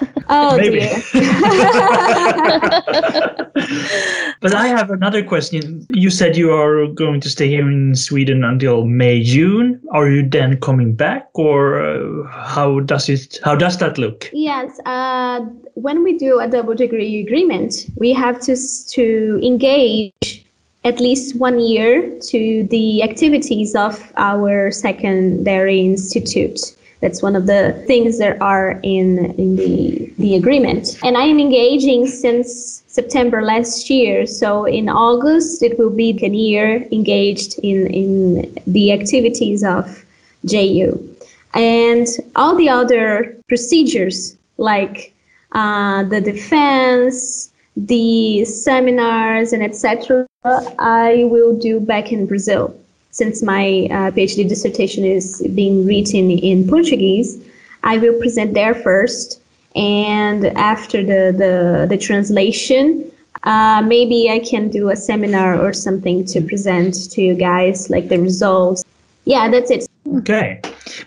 Oh 0.32 0.56
Maybe. 0.58 0.80
dear. 0.82 1.04
but 4.42 4.54
I 4.54 4.68
have 4.68 4.92
another 4.92 5.24
question. 5.24 5.88
You 5.90 6.12
said 6.12 6.38
you 6.38 6.54
are 6.54 6.86
going 6.86 7.20
to 7.22 7.30
stay 7.32 7.48
here 7.48 7.68
in 7.68 7.96
Sweden 7.96 8.44
until 8.44 8.86
May, 8.86 9.24
June. 9.24 9.82
Are 9.92 10.08
you 10.08 10.22
then 10.22 10.60
coming 10.60 10.94
back, 10.94 11.30
or 11.34 11.82
uh, 11.82 12.28
how 12.28 12.82
does 12.82 13.10
it? 13.10 13.40
How 13.44 13.56
does 13.56 13.80
that 13.80 13.98
look? 13.98 14.30
Yes. 14.32 14.80
Uh, 14.86 15.40
when 15.74 16.04
we 16.04 16.16
do 16.16 16.40
a 16.40 16.48
double 16.48 16.76
degree 16.76 17.22
agreement, 17.22 17.88
we 17.96 18.14
have 18.14 18.40
to 18.42 18.56
to 18.90 19.40
engage 19.44 20.46
at 20.84 21.00
least 21.00 21.38
one 21.38 21.60
year 21.60 22.08
to 22.28 22.68
the 22.70 23.02
activities 23.02 23.74
of 23.74 24.14
our 24.16 24.70
secondary 24.70 25.82
institute. 25.82 26.60
That's 27.02 27.22
one 27.22 27.36
of 27.36 27.46
the 27.46 27.82
things 27.88 28.18
that 28.20 28.42
are 28.42 28.80
in 28.84 29.34
in 29.36 29.56
the 29.56 30.14
the 30.18 30.36
agreement. 30.36 30.98
And 31.02 31.18
I 31.18 31.24
am 31.24 31.40
engaging 31.40 32.08
since 32.08 32.84
September 32.88 33.42
last 33.42 33.90
year. 33.90 34.26
So 34.26 34.66
in 34.66 34.90
August, 34.90 35.64
it 35.64 35.80
will 35.80 35.90
be 35.90 36.18
a 36.22 36.28
year 36.28 36.86
engaged 36.92 37.58
in 37.60 37.88
in 37.88 38.54
the 38.68 38.92
activities 38.92 39.64
of 39.64 40.06
JU, 40.46 41.00
and 41.54 42.08
all 42.36 42.56
the 42.56 42.70
other 42.70 43.38
procedures 43.48 44.36
like 44.58 45.14
uh, 45.54 46.04
the 46.04 46.20
defense, 46.20 47.50
the 47.78 48.44
seminars, 48.44 49.54
and 49.54 49.64
etc. 49.64 50.28
I 50.44 51.28
will 51.32 51.58
do 51.58 51.80
back 51.80 52.12
in 52.12 52.26
Brazil 52.26 52.76
since 53.12 53.42
my 53.42 53.88
uh, 53.90 54.12
PhD 54.12 54.48
dissertation 54.48 55.04
is 55.04 55.46
being 55.56 55.86
written 55.86 56.32
in 56.32 56.68
Portuguese, 56.68 57.38
I 57.84 57.98
will 57.98 58.18
present 58.20 58.54
there 58.54 58.76
first, 58.76 59.42
and 59.76 60.46
after 60.58 61.04
the 61.04 61.34
the, 61.36 61.88
the 61.90 61.98
translation, 61.98 63.12
uh, 63.44 63.82
maybe 63.86 64.30
I 64.30 64.40
can 64.40 64.70
do 64.70 64.90
a 64.90 64.96
seminar 64.96 65.60
or 65.60 65.74
something 65.74 66.26
to 66.26 66.42
present 66.42 67.10
to 67.12 67.22
you 67.22 67.36
guys, 67.36 67.90
like 67.90 68.10
the 68.10 68.20
results. 68.20 68.84
Yeah, 69.26 69.50
that's 69.50 69.72
it. 69.72 69.88
Okay, 70.18 70.60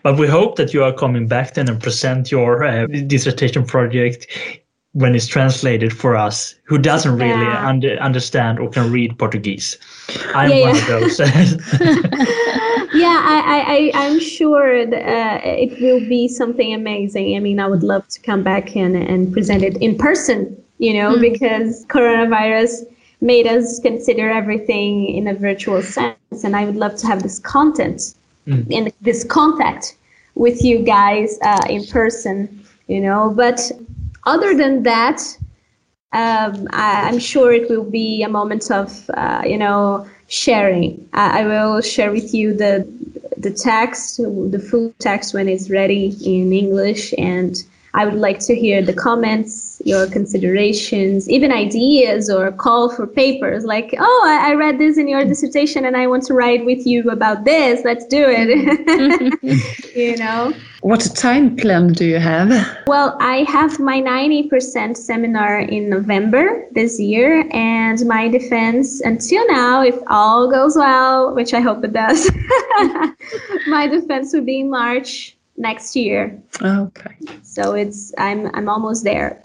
but 0.03 0.17
we 0.17 0.29
hope 0.29 0.57
that 0.57 0.73
you 0.73 0.85
are 0.85 0.93
coming 0.93 1.27
back 1.27 1.55
then 1.55 1.69
and 1.69 1.83
present 1.83 2.31
your 2.31 2.65
uh, 2.65 2.87
dissertation 2.87 3.65
project 3.65 4.27
when 4.95 5.15
it's 5.15 5.27
translated 5.27 5.93
for 5.93 6.17
us 6.17 6.55
who 6.65 6.77
doesn't 6.77 7.17
really 7.17 7.31
yeah. 7.31 7.67
under, 7.67 7.97
understand 7.97 8.59
or 8.59 8.69
can 8.69 8.93
read 8.93 9.19
Portuguese. 9.19 9.79
I'm 10.35 10.51
yeah, 10.51 10.61
one 10.61 10.75
yeah. 10.75 10.83
of 10.83 10.87
those. 10.89 11.19
yeah, 12.95 13.19
I, 13.25 13.65
I, 13.67 13.93
I'm 13.95 14.21
sure 14.21 14.85
that, 14.85 15.03
uh, 15.03 15.41
it 15.45 15.81
will 15.81 16.01
be 16.01 16.29
something 16.29 16.75
amazing. 16.75 17.37
I 17.37 17.41
mean, 17.41 17.59
I 17.59 17.69
would 17.69 17.83
love 17.83 18.07
to 18.09 18.21
come 18.21 18.43
back 18.43 18.77
and, 18.77 18.95
and 18.95 19.33
present 19.33 19.63
it 19.63 19.79
in 19.79 19.97
person, 19.97 20.63
you 20.79 20.93
know, 20.93 21.17
mm. 21.17 21.21
because 21.23 21.87
coronavirus 21.87 22.85
made 23.23 23.47
us 23.47 23.81
consider 23.81 24.31
everything 24.31 25.07
in 25.07 25.27
a 25.27 25.35
virtual 25.35 25.81
sense. 25.81 26.45
And 26.45 26.55
I 26.55 26.67
would 26.67 26.77
love 26.77 26.97
to 26.97 27.07
have 27.07 27.23
this 27.23 27.39
content 27.39 28.15
mm. 28.47 28.67
and 28.71 28.93
this 29.01 29.25
contact 29.25 29.97
with 30.35 30.63
you 30.63 30.81
guys 30.81 31.39
uh, 31.43 31.65
in 31.69 31.87
person, 31.87 32.63
you 32.89 33.01
know. 33.01 33.33
But 33.35 33.73
other 34.25 34.57
than 34.57 34.83
that, 34.85 35.21
um, 36.13 36.69
I, 36.71 37.09
am 37.09 37.19
sure 37.19 37.53
it 37.53 37.71
will 37.71 37.85
be 37.85 38.23
a 38.23 38.29
moment 38.29 38.71
of, 38.71 39.09
uh, 39.15 39.43
you 39.47 39.57
know, 39.57 40.07
sharing. 40.29 41.09
I, 41.15 41.41
I, 41.41 41.47
will 41.47 41.81
share 41.81 42.13
with 42.13 42.35
you 42.35 42.55
the 42.55 42.87
the 43.39 43.51
text, 43.51 44.19
the 44.19 44.59
full 44.71 44.95
text 44.99 45.35
when 45.35 45.49
it's 45.49 45.71
ready 45.71 46.15
in 46.25 46.53
English, 46.53 47.15
and 47.17 47.57
I 47.95 48.07
would 48.07 48.19
like 48.19 48.39
to 48.41 48.55
hear 48.55 48.81
the 48.83 48.95
comments, 48.95 49.83
your 49.85 50.07
considerations, 50.07 51.29
even 51.29 51.53
ideas 51.53 52.31
or 52.31 52.51
call 52.51 52.91
for 52.91 53.07
papers 53.07 53.67
like, 53.67 53.95
oh, 53.99 54.23
I, 54.25 54.53
I, 54.53 54.55
read 54.55 54.79
this 54.79 54.97
in 54.97 55.09
your 55.09 55.25
dissertation 55.25 55.85
and 55.85 55.95
I 55.95 56.07
want 56.07 56.23
to 56.25 56.35
write 56.35 56.65
with 56.65 56.87
you 56.87 57.11
about 57.11 57.45
this. 57.45 57.85
Let's 57.85 58.07
do 58.07 58.25
it. 58.27 59.77
you 59.95 60.17
know? 60.17 60.55
What 60.81 61.01
time 61.15 61.55
plan 61.55 61.93
do 61.93 62.07
you 62.07 62.19
have? 62.19 62.51
Well, 62.87 63.17
I 63.21 63.45
have 63.45 63.79
my 63.79 64.01
90% 64.01 64.97
seminar 64.97 65.61
in 65.61 65.89
November 65.89 66.67
this 66.73 66.99
year, 66.99 67.49
and 67.53 68.05
my 68.07 68.27
defense 68.27 69.01
until 69.03 69.47
now, 69.47 69.83
if 69.83 69.97
all 70.09 70.51
goes 70.51 70.77
well, 70.77 71.35
which 71.37 71.55
I 71.55 71.61
hope 71.61 71.85
it 71.85 71.93
does, 71.93 72.29
my 73.69 73.87
defense 73.87 74.33
will 74.33 74.43
be 74.43 74.61
in 74.61 74.71
March 74.71 75.32
next 75.57 75.95
year. 75.97 76.41
Okay. 76.63 77.17
So 77.43 77.75
it's 77.75 78.13
I'm 78.19 78.51
I'm 78.55 78.69
almost 78.69 79.05
there. 79.05 79.41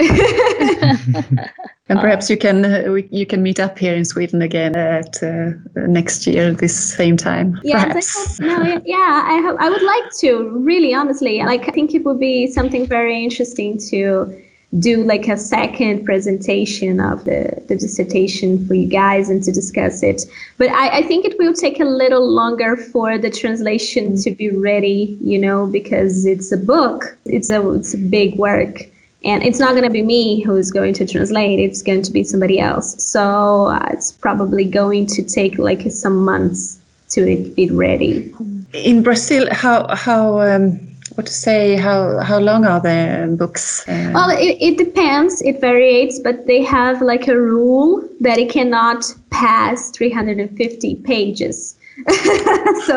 and 1.89 2.00
perhaps 2.00 2.30
you 2.30 2.38
can 2.38 2.65
uh, 2.65 2.93
you 3.12 3.26
can 3.26 3.43
meet 3.43 3.60
up 3.60 3.78
here 3.78 3.93
in 3.93 4.06
Sweden 4.06 4.41
again 4.41 4.76
at 4.76 5.22
uh, 5.24 5.52
next 5.76 6.28
year 6.28 6.54
this 6.54 6.76
same 6.76 7.17
time. 7.17 7.60
Yeah, 7.63 7.86
perhaps. 7.86 8.39
no, 8.39 8.82
yeah, 8.86 9.24
I 9.26 9.41
hope 9.41 9.58
I 9.60 9.70
would 9.70 9.84
like 9.84 10.13
to 10.20 10.50
really 10.50 10.93
honestly. 10.93 11.41
Like 11.43 11.67
I 11.67 11.72
think 11.72 11.93
it 11.93 12.04
would 12.06 12.20
be 12.20 12.48
something 12.48 12.86
very 12.86 13.24
interesting 13.24 13.78
to 13.89 14.43
do 14.80 15.03
like 15.03 15.27
a 15.27 15.38
second 15.38 16.03
presentation 16.03 16.99
of 16.99 17.23
the, 17.23 17.63
the 17.67 17.75
dissertation 17.75 18.67
for 18.67 18.73
you 18.73 18.88
guys 18.88 19.30
and 19.30 19.41
to 19.43 19.51
discuss 19.51 20.03
it. 20.03 20.23
But 20.58 20.69
I, 20.69 20.97
I 20.97 21.01
think 21.03 21.25
it 21.25 21.38
will 21.39 21.53
take 21.53 21.80
a 21.80 21.86
little 21.86 22.30
longer 22.30 22.75
for 22.75 23.17
the 23.17 23.30
translation 23.30 24.17
to 24.17 24.32
be 24.32 24.49
ready, 24.49 25.17
you 25.21 25.39
know, 25.39 25.67
because 25.67 26.25
it's 26.25 26.51
a 26.51 26.58
book. 26.58 27.17
It's 27.25 27.49
a 27.49 27.71
it's 27.71 27.93
a 27.93 27.97
big 27.97 28.36
work. 28.38 28.84
And 29.23 29.41
it's 29.43 29.60
not 29.60 29.71
going 29.71 29.84
to 29.84 29.89
be 29.89 30.03
me 30.03 30.41
who's 30.41 30.69
going 30.69 30.93
to 30.95 31.06
translate. 31.06 31.60
It's 31.60 31.82
going 31.82 32.03
to 32.03 32.12
be 32.12 32.23
somebody 32.23 32.60
else. 32.60 33.03
So 33.03 33.67
uh, 33.67 33.88
it's 33.91 34.12
probably 34.12 34.63
going 34.63 35.08
to 35.08 35.23
take 35.23 35.58
like 35.58 35.89
some 35.91 36.23
months 36.23 36.80
to 37.10 37.30
it 37.30 37.56
be 37.56 37.69
ready. 37.69 38.34
In 38.73 39.01
Brazil, 39.01 39.47
how 39.51 39.88
how 39.95 40.41
um, 40.41 40.87
what 41.17 41.25
to 41.25 41.34
say 41.34 41.75
how 41.75 42.19
how 42.19 42.38
long 42.38 42.63
are 42.63 42.80
the 42.80 43.36
books 43.38 43.88
uh, 43.89 44.12
well 44.13 44.30
it, 44.30 44.56
it 44.62 44.77
depends. 44.77 45.41
It 45.41 45.60
varies 45.60 46.19
but 46.19 46.45
they 46.45 46.63
have 46.63 47.01
like 47.01 47.27
a 47.27 47.36
rule 47.36 48.08
that 48.19 48.38
it 48.38 48.51
cannot 48.51 49.03
pass 49.32 49.89
350 49.91 50.95
pages. 50.97 51.75
So 52.86 52.95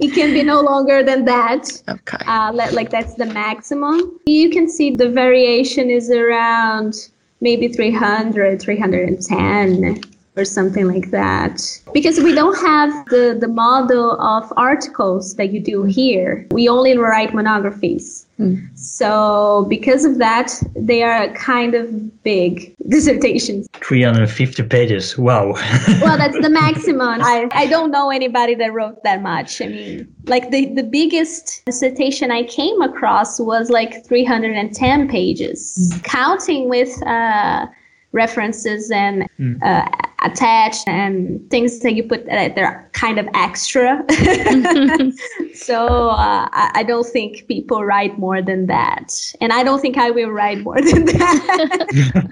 it 0.00 0.14
can 0.14 0.32
be 0.32 0.42
no 0.42 0.60
longer 0.60 1.02
than 1.02 1.24
that. 1.24 1.82
Okay. 1.88 2.24
Uh, 2.26 2.52
like 2.52 2.90
that's 2.90 3.14
the 3.14 3.26
maximum. 3.26 4.20
You 4.26 4.50
can 4.50 4.68
see 4.68 4.90
the 4.90 5.08
variation 5.08 5.90
is 5.90 6.10
around 6.10 7.10
maybe 7.40 7.68
300 7.68 8.60
310 8.62 10.00
or 10.36 10.44
something 10.44 10.86
like 10.86 11.10
that. 11.10 11.60
Because 11.92 12.18
we 12.18 12.34
don't 12.34 12.58
have 12.58 12.90
the, 13.06 13.36
the 13.38 13.48
model 13.48 14.20
of 14.20 14.52
articles 14.56 15.36
that 15.36 15.52
you 15.52 15.60
do 15.60 15.84
here. 15.84 16.46
We 16.50 16.68
only 16.68 16.98
write 16.98 17.32
monographies. 17.32 18.26
Mm. 18.40 18.76
So 18.76 19.66
because 19.68 20.04
of 20.04 20.18
that, 20.18 20.52
they 20.74 21.04
are 21.04 21.32
kind 21.34 21.74
of 21.74 22.22
big 22.24 22.74
dissertations. 22.88 23.68
350 23.74 24.64
pages. 24.64 25.16
Wow. 25.16 25.52
well, 26.02 26.18
that's 26.18 26.40
the 26.40 26.50
maximum. 26.50 27.20
I, 27.22 27.48
I 27.52 27.66
don't 27.66 27.92
know 27.92 28.10
anybody 28.10 28.56
that 28.56 28.72
wrote 28.72 29.04
that 29.04 29.22
much. 29.22 29.62
I 29.62 29.66
mean, 29.66 30.14
like 30.26 30.50
the, 30.50 30.66
the 30.74 30.82
biggest 30.82 31.64
dissertation 31.64 32.32
I 32.32 32.42
came 32.44 32.80
across 32.82 33.38
was 33.38 33.70
like 33.70 34.04
310 34.04 35.08
pages, 35.08 35.92
mm. 35.94 36.02
counting 36.02 36.68
with 36.68 37.00
uh, 37.06 37.66
references 38.14 38.90
and 38.90 39.28
mm. 39.38 39.62
uh, 39.62 39.84
attached 40.22 40.88
and 40.88 41.50
things 41.50 41.80
that 41.80 41.92
you 41.94 42.02
put 42.02 42.24
that 42.26 42.56
are 42.56 42.88
kind 42.92 43.18
of 43.18 43.28
extra. 43.34 44.02
so 45.54 46.08
uh, 46.10 46.48
I, 46.52 46.70
I, 46.74 46.82
don't 46.84 47.06
think 47.06 47.46
people 47.48 47.84
write 47.84 48.18
more 48.18 48.40
than 48.40 48.66
that, 48.66 49.12
and 49.40 49.52
I 49.52 49.62
don't 49.62 49.80
think 49.80 49.98
I 49.98 50.10
will 50.10 50.30
write 50.30 50.60
more 50.60 50.80
than 50.80 51.04
that. 51.16 52.30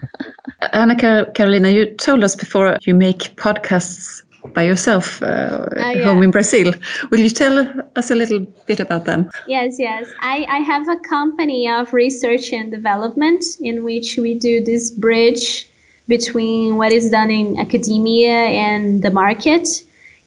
Anna 0.72 0.96
Carolina, 1.34 1.68
you 1.70 1.86
told 1.96 2.24
us 2.24 2.36
before 2.36 2.78
you 2.82 2.94
make 2.94 3.34
podcasts 3.36 4.22
by 4.54 4.62
yourself 4.62 5.22
uh, 5.22 5.26
uh, 5.26 5.68
yeah. 5.76 6.04
home 6.04 6.22
in 6.22 6.30
Brazil. 6.30 6.72
Will 7.10 7.20
you 7.20 7.30
tell 7.30 7.68
us 7.96 8.10
a 8.10 8.14
little 8.14 8.40
bit 8.66 8.80
about 8.80 9.04
them? 9.04 9.30
Yes, 9.46 9.76
yes. 9.78 10.08
I, 10.20 10.46
I 10.48 10.58
have 10.58 10.88
a 10.88 10.96
company 10.96 11.68
of 11.68 11.92
research 11.92 12.52
and 12.52 12.70
development 12.70 13.44
in 13.60 13.84
which 13.84 14.16
we 14.16 14.34
do 14.34 14.62
this 14.62 14.90
bridge 14.90 15.68
between 16.16 16.76
what 16.76 16.92
is 16.92 17.08
done 17.08 17.30
in 17.30 17.58
academia 17.58 18.40
and 18.68 19.02
the 19.02 19.10
market. 19.10 19.66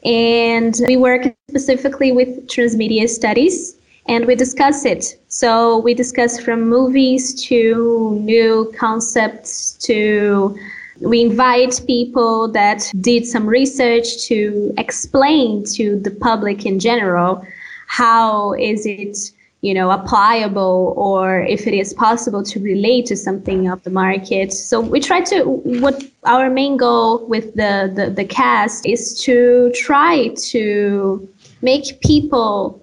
And 0.03 0.73
we 0.87 0.97
work 0.97 1.23
specifically 1.47 2.11
with 2.11 2.47
transmedia 2.47 3.07
studies 3.07 3.75
and 4.07 4.25
we 4.25 4.33
discuss 4.33 4.83
it. 4.83 5.03
So 5.27 5.77
we 5.77 5.93
discuss 5.93 6.39
from 6.39 6.67
movies 6.67 7.23
to 7.49 8.17
new 8.33 8.73
concepts 8.75 9.73
to 9.87 10.57
we 11.01 11.21
invite 11.21 11.81
people 11.85 12.47
that 12.59 12.79
did 13.01 13.27
some 13.27 13.45
research 13.45 14.07
to 14.29 14.73
explain 14.77 15.65
to 15.77 15.99
the 15.99 16.11
public 16.29 16.65
in 16.65 16.79
general 16.79 17.45
how 17.87 18.53
is 18.53 18.85
it 18.85 19.17
you 19.65 19.73
know, 19.73 19.91
applicable 19.91 20.93
or 20.95 21.39
if 21.39 21.65
it 21.65 21.73
is 21.73 21.91
possible 21.91 22.43
to 22.43 22.59
relate 22.59 23.07
to 23.07 23.15
something 23.17 23.67
of 23.67 23.81
the 23.81 23.89
market. 23.89 24.53
So 24.53 24.79
we 24.79 24.99
try 24.99 25.21
to, 25.21 25.43
what 25.83 26.03
our 26.23 26.51
main 26.51 26.77
goal 26.77 27.25
with 27.25 27.55
the, 27.55 27.91
the, 27.95 28.11
the 28.11 28.25
cast 28.25 28.85
is 28.85 29.19
to 29.23 29.71
try 29.73 30.27
to 30.51 31.27
make 31.63 31.99
people 32.01 32.79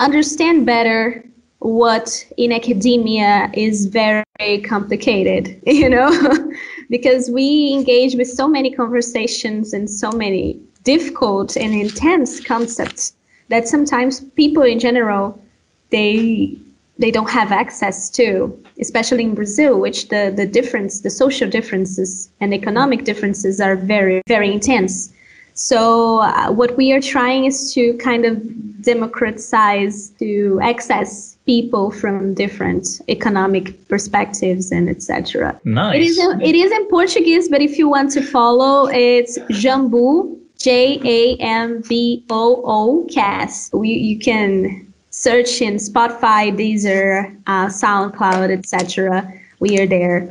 understand 0.00 0.66
better 0.66 1.24
what 1.60 2.26
in 2.36 2.52
academia 2.52 3.50
is 3.54 3.86
very 3.86 4.60
complicated, 4.64 5.58
you 5.66 5.88
know, 5.88 6.10
because 6.90 7.30
we 7.30 7.72
engage 7.72 8.16
with 8.16 8.28
so 8.28 8.46
many 8.46 8.70
conversations 8.70 9.72
and 9.72 9.88
so 9.88 10.12
many 10.12 10.60
difficult 10.84 11.56
and 11.56 11.72
intense 11.72 12.38
concepts 12.38 13.14
that 13.48 13.66
sometimes 13.66 14.20
people 14.36 14.62
in 14.62 14.78
general 14.78 15.42
they 15.90 16.56
they 16.98 17.10
don't 17.10 17.30
have 17.30 17.52
access 17.52 18.10
to, 18.10 18.60
especially 18.80 19.22
in 19.22 19.34
Brazil, 19.34 19.78
which 19.78 20.08
the, 20.08 20.32
the 20.34 20.46
difference, 20.46 21.02
the 21.02 21.10
social 21.10 21.48
differences 21.48 22.28
and 22.40 22.52
economic 22.52 23.04
differences 23.04 23.60
are 23.60 23.76
very, 23.76 24.20
very 24.26 24.52
intense. 24.52 25.12
So 25.54 26.20
uh, 26.20 26.50
what 26.52 26.76
we 26.76 26.92
are 26.92 27.00
trying 27.00 27.44
is 27.44 27.72
to 27.74 27.94
kind 27.98 28.24
of 28.24 28.82
democratize 28.82 30.10
to 30.18 30.60
access 30.62 31.36
people 31.46 31.90
from 31.90 32.34
different 32.34 33.00
economic 33.08 33.88
perspectives 33.88 34.70
and 34.70 34.88
etc. 34.88 35.58
Nice. 35.64 35.96
It 35.96 36.02
is 36.02 36.18
it 36.18 36.54
is 36.54 36.70
in 36.70 36.86
Portuguese, 36.86 37.48
but 37.48 37.60
if 37.60 37.76
you 37.76 37.88
want 37.88 38.12
to 38.12 38.22
follow, 38.22 38.86
it's 38.86 39.36
Jamboo 39.50 40.38
J 40.58 41.00
A 41.04 41.36
M 41.42 41.82
B 41.88 42.24
O 42.30 42.62
O 42.64 43.06
Cast. 43.12 43.74
We 43.74 43.88
you 43.90 44.18
can 44.18 44.87
search 45.18 45.60
in 45.60 45.74
Spotify, 45.74 46.54
Deezer, 46.56 47.36
uh, 47.46 47.66
SoundCloud, 47.66 48.50
etc 48.50 49.26
we 49.60 49.78
are 49.78 49.86
there. 49.86 50.20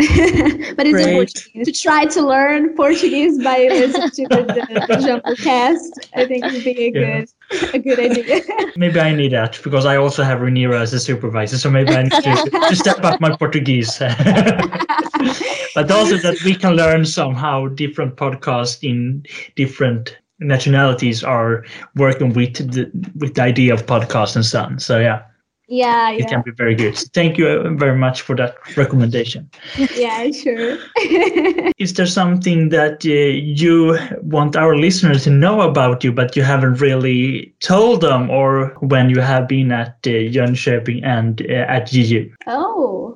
but 0.75 0.87
it's 0.87 1.05
important 1.05 1.65
to 1.65 1.71
try 1.71 2.05
to 2.05 2.21
learn 2.21 2.75
Portuguese 2.75 3.43
by 3.43 3.57
listening 3.69 4.09
to 4.11 4.35
the, 4.35 4.85
the, 4.87 4.95
Jamboo 4.95 5.35
cast. 5.43 6.09
I 6.15 6.25
think 6.25 6.45
it 6.45 6.53
would 6.53 6.63
be 6.63 6.87
a 6.87 6.91
yeah. 6.91 7.21
good 7.21 7.29
a 7.73 7.79
good 7.79 7.99
idea. 7.99 8.41
maybe 8.77 8.99
I 8.99 9.13
need 9.13 9.33
that 9.33 9.59
because 9.63 9.85
I 9.85 9.97
also 9.97 10.23
have 10.23 10.39
Renira 10.39 10.81
as 10.81 10.93
a 10.93 10.99
supervisor, 10.99 11.57
so 11.57 11.69
maybe 11.69 11.91
I 11.91 12.03
need 12.03 12.11
to, 12.11 12.49
to 12.69 12.75
step 12.75 13.03
up 13.03 13.19
my 13.19 13.35
Portuguese. 13.35 13.99
but 13.99 15.91
also 15.91 16.17
that 16.17 16.37
we 16.43 16.55
can 16.55 16.73
learn 16.75 17.05
somehow 17.05 17.67
different 17.67 18.15
podcasts 18.15 18.83
in 18.83 19.25
different 19.55 20.17
nationalities 20.39 21.23
are 21.23 21.65
working 21.95 22.33
with 22.33 22.55
the 22.71 22.91
with 23.15 23.35
the 23.35 23.41
idea 23.41 23.73
of 23.73 23.85
podcast 23.85 24.35
and 24.35 24.45
so 24.45 24.63
on. 24.63 24.79
So 24.79 24.99
yeah 24.99 25.23
yeah, 25.67 26.11
it 26.11 26.27
can 26.29 26.41
be 26.43 26.51
very 26.51 26.75
good. 26.75 26.97
Thank 27.13 27.37
you 27.37 27.75
very 27.77 27.97
much 27.97 28.21
for 28.21 28.35
that 28.37 28.55
recommendation. 28.77 29.49
Yeah, 29.95 30.31
sure. 30.31 30.77
Is 31.77 31.93
there 31.93 32.05
something 32.05 32.69
that 32.69 33.05
uh, 33.05 33.09
you 33.09 33.97
want 34.21 34.55
our 34.55 34.75
listeners 34.75 35.23
to 35.25 35.29
know 35.29 35.61
about 35.61 36.03
you, 36.03 36.11
but 36.11 36.35
you 36.35 36.43
haven't 36.43 36.75
really 36.75 37.53
told 37.59 38.01
them, 38.01 38.29
or 38.29 38.75
when 38.79 39.09
you 39.09 39.19
have 39.19 39.47
been 39.47 39.71
at 39.71 39.97
uh, 40.05 40.31
Jönköping 40.31 41.03
and 41.03 41.41
uh, 41.49 41.65
at 41.67 41.87
JU? 41.87 42.31
Oh, 42.47 43.06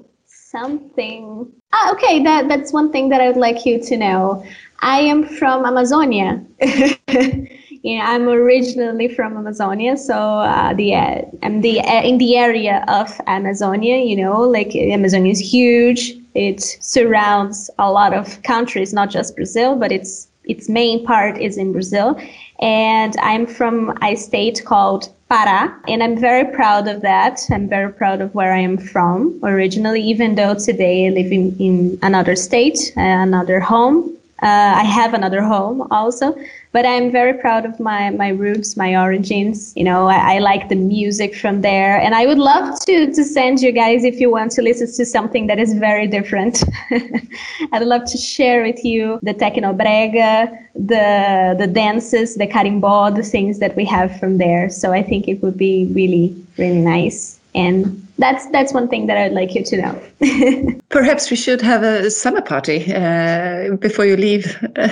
something. 0.52 1.52
Ah, 1.74 1.92
okay, 1.94 2.22
that 2.24 2.48
that's 2.50 2.74
one 2.74 2.92
thing 2.92 3.10
that 3.10 3.22
I 3.22 3.28
would 3.28 3.38
like 3.38 3.66
you 3.66 3.82
to 3.84 3.98
know. 3.98 4.44
I 4.82 5.00
am 5.00 5.24
from 5.24 5.66
Amazonia. 5.66 6.44
you 6.62 7.98
know, 7.98 8.04
I'm 8.04 8.28
originally 8.28 9.08
from 9.08 9.38
Amazonia, 9.38 9.96
so 9.98 10.16
uh, 10.16 10.74
the 10.74 10.96
uh, 10.96 11.22
I'm 11.44 11.62
the 11.62 11.80
uh, 11.80 12.02
in 12.04 12.18
the 12.18 12.38
area 12.38 12.84
of 12.88 13.10
Amazonia. 13.28 13.98
You 13.98 14.18
know, 14.18 14.42
like 14.42 14.76
Amazonia 14.76 15.32
is 15.32 15.40
huge. 15.40 16.18
It 16.36 16.62
surrounds 16.62 17.70
a 17.80 17.92
lot 17.92 18.14
of 18.14 18.42
countries, 18.44 18.94
not 18.94 19.10
just 19.10 19.36
Brazil, 19.36 19.76
but 19.76 19.92
its 19.92 20.28
its 20.46 20.68
main 20.68 21.06
part 21.06 21.40
is 21.40 21.58
in 21.58 21.72
Brazil. 21.72 22.20
And 22.62 23.16
I'm 23.22 23.48
from 23.48 23.98
a 24.04 24.16
state 24.16 24.64
called 24.66 25.10
Pará, 25.32 25.74
and 25.88 26.04
I'm 26.04 26.18
very 26.18 26.46
proud 26.54 26.88
of 26.88 27.02
that. 27.02 27.40
I'm 27.50 27.68
very 27.68 27.92
proud 27.92 28.22
of 28.22 28.36
where 28.36 28.54
I 28.54 28.60
am 28.60 28.78
from 28.78 29.40
originally, 29.44 30.02
even 30.02 30.36
though 30.36 30.54
today 30.54 31.08
I 31.08 31.10
live 31.12 31.32
in, 31.32 31.58
in 31.58 32.00
another 32.04 32.36
state, 32.36 32.94
uh, 32.98 33.02
another 33.02 33.60
home. 33.60 34.16
Uh, 34.42 34.74
I 34.78 34.84
have 34.84 35.14
another 35.14 35.42
home 35.44 35.88
also, 35.92 36.36
but 36.72 36.84
I'm 36.86 37.12
very 37.12 37.34
proud 37.34 37.66
of 37.66 37.80
my, 37.80 38.10
my 38.10 38.30
roots, 38.30 38.76
my 38.76 38.96
origins. 38.96 39.74
You 39.76 39.84
know, 39.84 40.08
I, 40.08 40.36
I, 40.36 40.40
like 40.40 40.70
the 40.70 40.76
music 40.76 41.36
from 41.36 41.62
there. 41.62 42.00
And 42.00 42.16
I 42.16 42.26
would 42.26 42.40
love 42.40 42.80
to, 42.86 43.14
to 43.14 43.24
send 43.24 43.62
you 43.62 43.72
guys, 43.72 44.04
if 44.04 44.20
you 44.20 44.32
want 44.32 44.52
to 44.54 44.62
listen 44.62 44.88
to 44.88 45.06
something 45.06 45.46
that 45.48 45.60
is 45.60 45.74
very 45.76 46.08
different, 46.08 46.64
I'd 47.72 47.84
love 47.84 48.06
to 48.06 48.18
share 48.18 48.64
with 48.64 48.84
you 48.84 49.20
the 49.22 49.34
Tecnobrega, 49.34 50.58
the, 50.74 51.56
the 51.60 51.68
dances, 51.68 52.36
the 52.36 52.48
carimbó, 52.48 53.16
the 53.16 53.24
things 53.24 53.60
that 53.60 53.76
we 53.76 53.86
have 53.86 54.20
from 54.20 54.38
there. 54.40 54.70
So 54.70 54.92
I 54.92 55.04
think 55.04 55.28
it 55.28 55.44
would 55.44 55.58
be 55.58 55.86
really, 55.94 56.36
really 56.58 56.82
nice. 56.82 57.41
And 57.54 58.08
that's 58.22 58.48
that's 58.52 58.72
one 58.72 58.88
thing 58.88 59.08
that 59.08 59.18
I'd 59.18 59.34
like 59.34 59.56
you 59.56 59.64
to 59.66 59.78
know. 59.82 60.80
Perhaps 60.90 61.32
we 61.32 61.36
should 61.36 61.62
have 61.62 61.84
a 61.84 62.10
summer 62.12 62.42
party 62.42 62.94
uh, 62.94 63.76
before 63.78 64.06
you 64.06 64.16
leave 64.16 64.58
uh, 64.76 64.88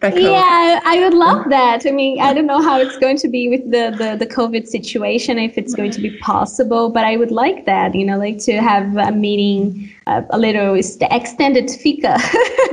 back 0.00 0.14
home. 0.14 0.22
Yeah, 0.22 0.80
I 0.84 1.00
would 1.00 1.14
love 1.14 1.48
that. 1.50 1.86
I 1.86 1.90
mean, 1.90 2.20
I 2.20 2.32
don't 2.32 2.46
know 2.46 2.62
how 2.62 2.80
it's 2.80 2.96
going 2.98 3.18
to 3.18 3.28
be 3.28 3.48
with 3.48 3.70
the, 3.70 3.94
the, 3.96 4.16
the 4.16 4.26
COVID 4.26 4.66
situation, 4.66 5.38
if 5.38 5.58
it's 5.58 5.74
going 5.74 5.90
to 5.92 6.00
be 6.00 6.16
possible, 6.18 6.88
but 6.90 7.04
I 7.04 7.16
would 7.16 7.30
like 7.30 7.66
that, 7.66 7.94
you 7.94 8.06
know, 8.06 8.18
like 8.18 8.38
to 8.44 8.60
have 8.60 8.96
a 8.96 9.12
meeting, 9.12 9.92
uh, 10.06 10.22
a 10.30 10.38
little 10.38 10.74
extended 10.74 11.70
fika. 11.70 12.18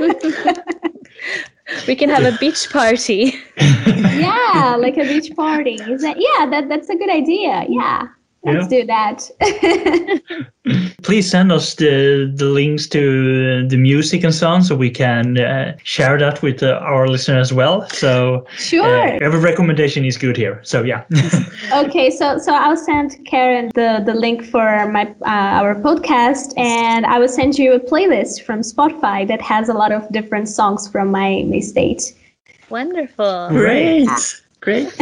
we 1.86 1.94
can 1.94 2.08
have 2.08 2.24
a 2.24 2.36
beach 2.38 2.70
party. 2.70 3.34
yeah, 3.56 4.76
like 4.78 4.96
a 4.96 5.04
beach 5.04 5.34
party. 5.36 5.74
Is 5.74 6.02
that, 6.02 6.16
yeah, 6.18 6.46
that, 6.46 6.68
that's 6.68 6.88
a 6.88 6.96
good 6.96 7.10
idea. 7.10 7.66
Yeah. 7.68 8.08
Let's 8.42 8.72
yeah. 8.72 8.80
do 8.80 8.86
that. 8.86 9.30
Please 11.02 11.30
send 11.30 11.52
us 11.52 11.74
the, 11.74 12.32
the 12.34 12.46
links 12.46 12.86
to 12.88 13.66
the 13.68 13.76
music 13.76 14.24
and 14.24 14.34
so 14.34 14.48
on 14.48 14.62
so 14.62 14.74
we 14.74 14.88
can 14.88 15.38
uh, 15.38 15.76
share 15.82 16.18
that 16.18 16.40
with 16.40 16.62
uh, 16.62 16.80
our 16.82 17.06
listeners 17.06 17.48
as 17.48 17.52
well. 17.52 17.86
So 17.90 18.46
sure. 18.56 18.84
Uh, 18.84 19.18
every 19.20 19.40
recommendation 19.40 20.06
is 20.06 20.16
good 20.16 20.38
here. 20.38 20.60
So 20.62 20.82
yeah. 20.82 21.04
okay, 21.74 22.10
so 22.10 22.38
so 22.38 22.54
I'll 22.54 22.76
send 22.76 23.22
Karen 23.26 23.70
the, 23.74 24.02
the 24.06 24.14
link 24.14 24.44
for 24.44 24.90
my 24.90 25.14
uh, 25.22 25.60
our 25.60 25.74
podcast 25.74 26.54
and 26.56 27.04
I 27.04 27.18
will 27.18 27.28
send 27.28 27.58
you 27.58 27.74
a 27.74 27.80
playlist 27.80 28.42
from 28.42 28.60
Spotify 28.60 29.28
that 29.28 29.42
has 29.42 29.68
a 29.68 29.74
lot 29.74 29.92
of 29.92 30.10
different 30.12 30.48
songs 30.48 30.88
from 30.88 31.10
my, 31.10 31.44
my 31.46 31.60
state. 31.60 32.14
Wonderful. 32.70 33.48
Great. 33.50 34.08
Great 34.60 34.92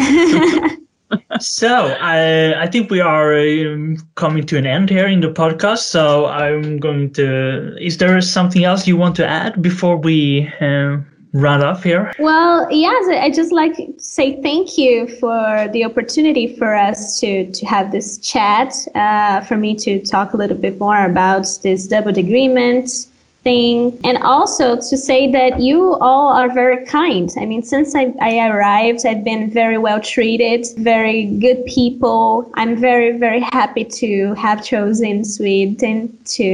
so 1.41 1.97
I, 2.01 2.63
I 2.63 2.67
think 2.67 2.91
we 2.91 3.01
are 3.01 3.35
um, 3.35 3.97
coming 4.15 4.45
to 4.47 4.59
an 4.59 4.67
end 4.67 4.91
here 4.91 5.07
in 5.07 5.21
the 5.21 5.29
podcast. 5.29 5.79
So 5.79 6.27
I'm 6.27 6.79
going 6.79 7.13
to. 7.15 7.77
Is 7.81 7.99
there 7.99 8.21
something 8.21 8.65
else 8.65 8.87
you 8.87 8.97
want 8.97 9.17
to 9.17 9.27
add 9.27 9.63
before 9.63 9.97
we 9.97 10.53
uh, 10.61 10.99
run 11.33 11.63
off 11.63 11.83
here? 11.83 12.13
Well, 12.19 12.71
yes, 12.71 13.09
I 13.09 13.31
just 13.31 13.53
like 13.53 13.77
to 13.77 13.93
say 13.99 14.41
thank 14.43 14.77
you 14.79 15.09
for 15.19 15.69
the 15.73 15.85
opportunity 15.85 16.57
for 16.57 16.75
us 16.75 17.19
to 17.21 17.51
to 17.51 17.67
have 17.67 17.93
this 17.93 18.19
chat. 18.19 18.75
Uh, 18.95 19.41
for 19.43 19.57
me 19.57 19.75
to 19.77 20.01
talk 20.01 20.35
a 20.35 20.37
little 20.37 20.57
bit 20.57 20.79
more 20.79 21.05
about 21.05 21.47
this 21.63 21.87
double 21.87 22.19
agreement 22.19 23.08
thing. 23.49 23.99
And 24.05 24.18
also 24.18 24.76
to 24.76 24.96
say 25.09 25.32
that 25.32 25.59
you 25.59 25.94
all 26.09 26.28
are 26.40 26.53
very 26.53 26.84
kind. 26.84 27.32
I 27.42 27.46
mean, 27.46 27.62
since 27.62 27.94
I, 27.94 28.12
I 28.20 28.46
arrived, 28.49 29.07
I've 29.07 29.24
been 29.24 29.51
very 29.51 29.78
well 29.78 30.01
treated, 30.01 30.66
very 30.76 31.24
good 31.44 31.64
people. 31.64 32.51
I'm 32.61 32.76
very, 32.76 33.16
very 33.16 33.40
happy 33.40 33.84
to 34.03 34.34
have 34.34 34.62
chosen 34.62 35.24
Sweden 35.24 35.96
to, 36.36 36.49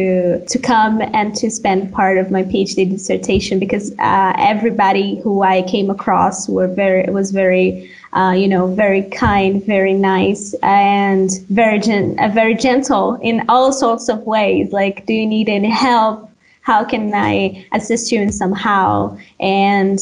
to 0.53 0.59
come 0.59 1.03
and 1.19 1.35
to 1.41 1.51
spend 1.51 1.93
part 1.93 2.17
of 2.19 2.31
my 2.31 2.45
PhD 2.45 2.89
dissertation 2.89 3.59
because 3.59 3.87
uh, 3.99 4.33
everybody 4.39 5.21
who 5.23 5.43
I 5.43 5.63
came 5.63 5.91
across 5.91 6.49
were 6.49 6.69
very, 6.69 7.11
was 7.11 7.33
very, 7.33 7.91
uh, 8.13 8.35
you 8.37 8.47
know, 8.47 8.73
very 8.73 9.03
kind, 9.03 9.65
very 9.67 9.95
nice, 9.95 10.55
and 10.63 11.29
very 11.51 11.81
gen- 11.81 12.17
uh, 12.21 12.29
very 12.29 12.55
gentle 12.55 13.19
in 13.21 13.45
all 13.49 13.73
sorts 13.73 14.09
of 14.09 14.19
ways. 14.21 14.73
Like, 14.73 15.07
do 15.07 15.13
you 15.13 15.27
need 15.27 15.49
any 15.49 15.71
help? 15.71 16.31
How 16.65 16.83
can 16.83 17.13
I 17.15 17.67
assist 17.73 18.11
you 18.11 18.21
in 18.21 18.33
somehow? 18.33 19.17
And 19.39 19.99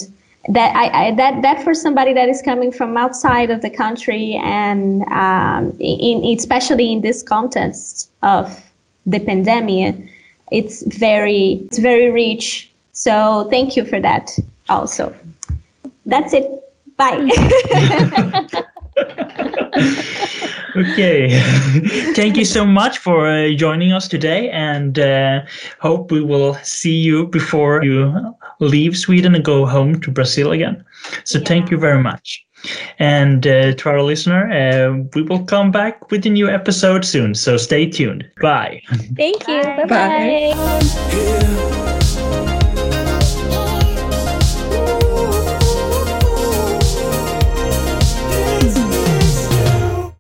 that 0.49 0.75
I, 0.75 1.07
I, 1.07 1.15
that 1.15 1.43
that 1.43 1.63
for 1.63 1.75
somebody 1.75 2.13
that 2.15 2.29
is 2.29 2.41
coming 2.43 2.73
from 2.73 2.97
outside 2.97 3.51
of 3.51 3.63
the 3.63 3.71
country 3.71 4.41
and 4.43 5.03
um, 5.05 5.77
in 5.79 6.25
especially 6.37 6.93
in 6.93 7.01
this 7.01 7.23
context 7.23 8.11
of 8.23 8.61
the 9.07 9.21
pandemic, 9.21 9.97
it's 10.51 10.83
very 10.99 11.65
it's 11.67 11.79
very 11.79 12.11
rich. 12.11 12.71
So 12.93 13.49
thank 13.51 13.77
you 13.77 13.85
for 13.85 14.01
that 14.01 14.31
also. 14.69 15.15
That's 16.07 16.33
it. 16.33 16.49
Bye. 16.97 17.31
okay. 20.77 21.41
Thank 22.15 22.37
you 22.37 22.45
so 22.45 22.65
much 22.65 22.99
for 22.99 23.27
uh, 23.27 23.53
joining 23.55 23.93
us 23.93 24.09
today 24.09 24.51
and 24.51 24.99
uh, 24.99 25.43
hope 25.81 26.11
we 26.11 26.23
will 26.23 26.55
see 26.63 26.95
you 26.95 27.27
before 27.27 27.85
you 27.85 28.35
leave 28.61 28.97
Sweden 28.97 29.35
and 29.35 29.45
go 29.45 29.67
home 29.67 30.01
to 30.01 30.11
Brazil 30.11 30.53
again. 30.53 30.85
So 31.25 31.39
yeah. 31.39 31.45
thank 31.47 31.71
you 31.71 31.79
very 31.79 32.03
much. 32.03 32.45
And 32.99 33.47
uh, 33.47 33.75
to 33.75 33.89
our 33.89 34.03
listener, 34.03 34.51
uh, 34.51 35.03
we 35.15 35.23
will 35.23 35.45
come 35.45 35.71
back 35.73 36.11
with 36.11 36.25
a 36.27 36.31
new 36.31 36.49
episode 36.49 37.05
soon. 37.05 37.35
So 37.35 37.57
stay 37.57 37.91
tuned. 37.91 38.25
Bye. 38.41 38.83
Thank 39.17 39.49
you. 39.49 39.63
Bye 39.63 40.55
bye. 41.89 41.99